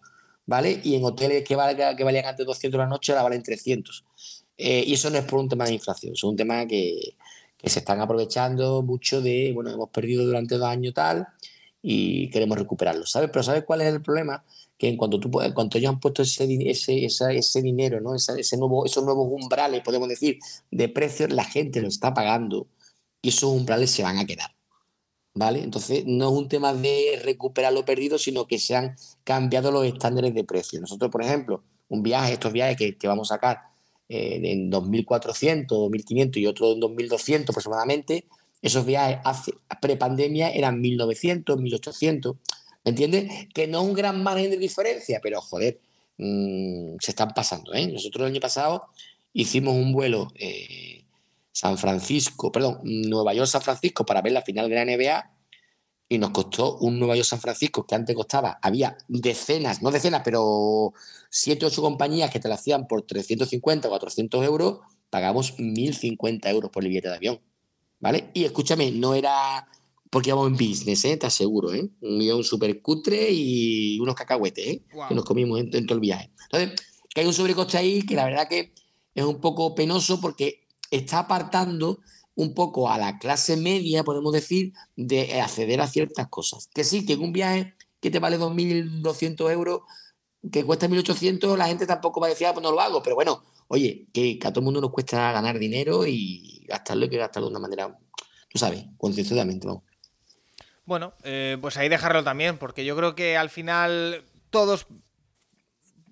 [0.50, 0.82] ¿vale?
[0.84, 4.04] Y en hoteles que, valga, que valían antes 200 la noche, ahora valen 300.
[4.58, 7.16] Eh, y eso no es por un tema de inflación, es un tema que,
[7.58, 11.28] que se están aprovechando mucho de, bueno, hemos perdido durante dos años tal
[11.82, 13.30] y queremos recuperarlo, ¿sabes?
[13.32, 14.44] Pero ¿sabes cuál es el problema?
[14.78, 18.16] Que en cuanto, tú, en cuanto ellos han puesto ese, ese, esa- ese dinero, ¿no?
[18.16, 20.40] Esa- ese nuevo, esos nuevos umbrales, podemos decir,
[20.72, 22.68] de precios, la gente lo está pagando
[23.22, 24.52] y esos umbrales se van a quedar.
[25.34, 25.62] ¿Vale?
[25.64, 29.86] Entonces, no es un tema de recuperar lo perdido, sino que se han cambiado los
[29.86, 30.82] estándares de precio.
[30.82, 33.62] Nosotros, por ejemplo, un viaje, estos viajes que, que vamos a sacar
[34.10, 38.26] eh, en 2.400, 2.500 y otro en 2.200 aproximadamente,
[38.62, 42.36] esos viajes hace, pre-pandemia eran 1.900, 1.800.
[42.84, 43.48] ¿Me entiendes?
[43.54, 45.80] Que no es un gran margen de diferencia, pero joder,
[46.18, 47.74] mm, se están pasando.
[47.74, 47.88] ¿eh?
[47.88, 48.88] Nosotros el año pasado
[49.34, 50.99] hicimos un vuelo eh,
[51.60, 55.30] San Francisco, perdón, Nueva York-San Francisco para ver la final de la NBA
[56.08, 60.94] y nos costó un Nueva York-San Francisco que antes costaba, había decenas, no decenas, pero
[61.30, 64.80] siete o ocho compañías que te lo hacían por 350 o 400 euros,
[65.10, 67.42] pagamos 1.050 euros por el billete de avión.
[68.00, 68.32] ¿Vale?
[68.34, 69.68] Y escúchame, no era
[70.10, 71.18] porque íbamos en business, ¿eh?
[71.18, 71.90] te aseguro, ¿eh?
[72.00, 74.84] un guion súper cutre y unos cacahuetes ¿eh?
[75.10, 76.32] Que nos comimos en, en todo el viaje.
[76.44, 76.80] Entonces,
[77.14, 78.72] que hay un sobrecoste ahí que la verdad que
[79.14, 82.00] es un poco penoso porque está apartando
[82.36, 86.70] un poco a la clase media, podemos decir, de acceder a ciertas cosas.
[86.74, 89.82] Que sí, que un viaje que te vale 2.200 euros,
[90.52, 93.04] que cuesta 1.800, la gente tampoco va a decir, ah, pues no lo hago.
[93.04, 97.10] Pero bueno, oye, que, a todo el mundo nos cuesta ganar dinero y gastarlo hay
[97.10, 97.98] que gastarlo de una manera,
[98.50, 99.84] tú sabes, concienzudamente, vamos.
[100.86, 104.88] Bueno, eh, pues ahí dejarlo también, porque yo creo que al final todos.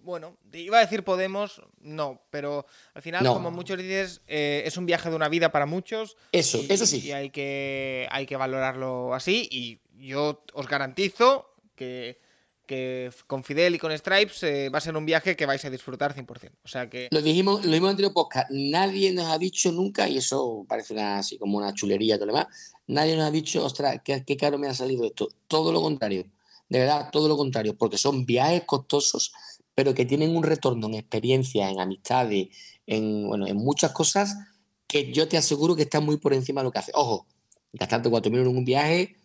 [0.08, 3.34] Bueno, iba a decir Podemos, no, pero al final, No.
[3.34, 6.16] como muchos dices, eh, es un viaje de una vida para muchos.
[6.32, 7.06] Eso, y, eso sí.
[7.06, 9.50] Y hay que, hay que valorarlo así.
[9.52, 12.22] Y yo os garantizo que,
[12.66, 15.70] que con Fidel y con Stripes eh, va a ser un viaje que vais a
[15.70, 16.52] disfrutar 100%.
[16.64, 17.10] O sea que.
[17.12, 20.94] Lo dijimos, lo dijimos en anterior podcast, nadie nos ha dicho nunca, y eso parece
[20.94, 22.48] una, así como una chulería y todo lo demás,
[22.88, 25.28] nadie nos ha dicho, ostras, qué, qué caro me ha salido esto.
[25.50, 26.24] Todo lo contrario,
[26.70, 29.34] de verdad, todo lo contrario, porque son viajes costosos,
[29.78, 32.48] pero que tienen un retorno en experiencia, en amistades,
[32.88, 34.36] en, bueno, en muchas cosas
[34.88, 36.92] que yo te aseguro que están muy por encima de lo que hace.
[36.96, 37.28] Ojo,
[37.74, 39.18] gastarte 4.000 en un viaje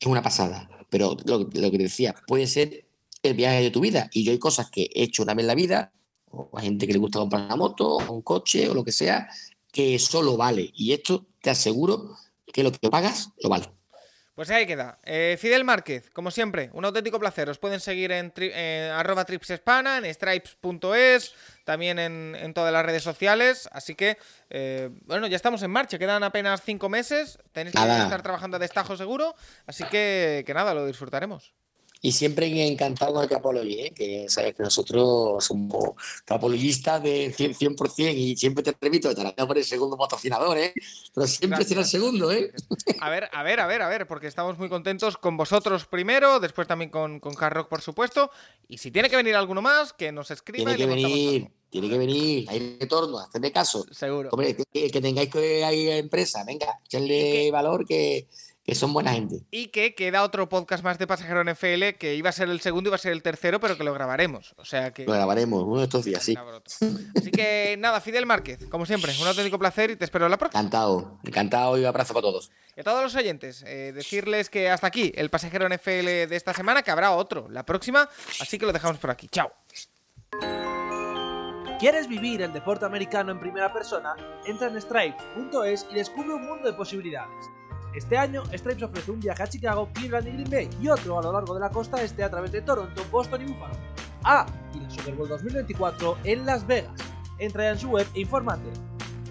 [0.00, 2.86] es una pasada, pero lo, lo que decía, puede ser
[3.22, 4.08] el viaje de tu vida.
[4.14, 5.92] Y yo hay cosas que he hecho una vez en la vida,
[6.30, 8.92] o a gente que le gusta comprar una moto, o un coche, o lo que
[8.92, 9.28] sea,
[9.70, 10.70] que eso lo vale.
[10.74, 12.16] Y esto te aseguro
[12.50, 13.77] que lo que pagas lo vale.
[14.38, 15.00] Pues ahí queda.
[15.04, 17.50] Eh, Fidel Márquez, como siempre, un auténtico placer.
[17.50, 21.34] Os pueden seguir en eh, arroba tripsespana, en stripes.es,
[21.64, 23.68] también en, todas las redes sociales.
[23.72, 24.16] Así que,
[24.48, 25.98] eh, bueno, ya estamos en marcha.
[25.98, 27.40] Quedan apenas cinco meses.
[27.50, 29.34] Tenéis que estar trabajando a destajo seguro.
[29.66, 31.52] Así que, que nada, lo disfrutaremos.
[32.00, 33.92] Y siempre encantado con el Capology, ¿eh?
[33.94, 35.94] que sabes que nosotros somos
[36.24, 40.72] capologistas de 100%, 100% y siempre te repito, te la por el segundo patrocinador, ¿eh?
[41.12, 42.30] pero siempre será el segundo.
[42.30, 42.52] ¿eh?
[43.00, 46.38] A ver, a ver, a ver, a ver, porque estamos muy contentos con vosotros primero,
[46.38, 48.30] después también con, con Hard Rock, por supuesto.
[48.68, 50.76] Y si tiene que venir alguno más, que nos escriba.
[50.76, 53.84] Tiene que venir, tiene que venir, hay retorno, hacedme caso.
[53.90, 54.30] Seguro.
[54.32, 58.28] Hombre, que, tengáis que ir a empresa, venga, echarle valor que
[58.68, 59.40] que son buena gente.
[59.50, 62.90] Y que queda otro podcast más de Pasajero NFL que iba a ser el segundo,
[62.90, 64.52] iba a ser el tercero, pero que lo grabaremos.
[64.58, 65.06] O sea que.
[65.06, 66.36] Lo grabaremos uno de estos días, sí.
[67.16, 70.36] Así que nada, Fidel Márquez, como siempre, un auténtico placer y te espero en la
[70.36, 70.60] próxima.
[70.60, 72.50] Encantado, encantado y un abrazo para todos.
[72.76, 76.52] Y a todos los oyentes, eh, decirles que hasta aquí el Pasajero NFL de esta
[76.52, 78.06] semana, que habrá otro la próxima,
[78.38, 79.28] así que lo dejamos por aquí.
[79.28, 79.50] Chao.
[81.78, 84.14] ¿Quieres vivir el deporte americano en primera persona?
[84.44, 87.46] Entra en stripes.es y descubre un mundo de posibilidades.
[87.94, 91.22] Este año, Stripes ofrece un viaje a Chicago, Cleveland y Green Bay y otro a
[91.22, 93.74] lo largo de la costa este a través de Toronto, Boston y Buffalo.
[94.24, 97.00] Ah, y la Super Bowl 2024 en Las Vegas.
[97.38, 98.68] Entra en su web e infórmate.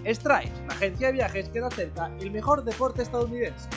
[0.06, 3.68] Stripes, la agencia de viajes que da cerca el mejor deporte estadounidense.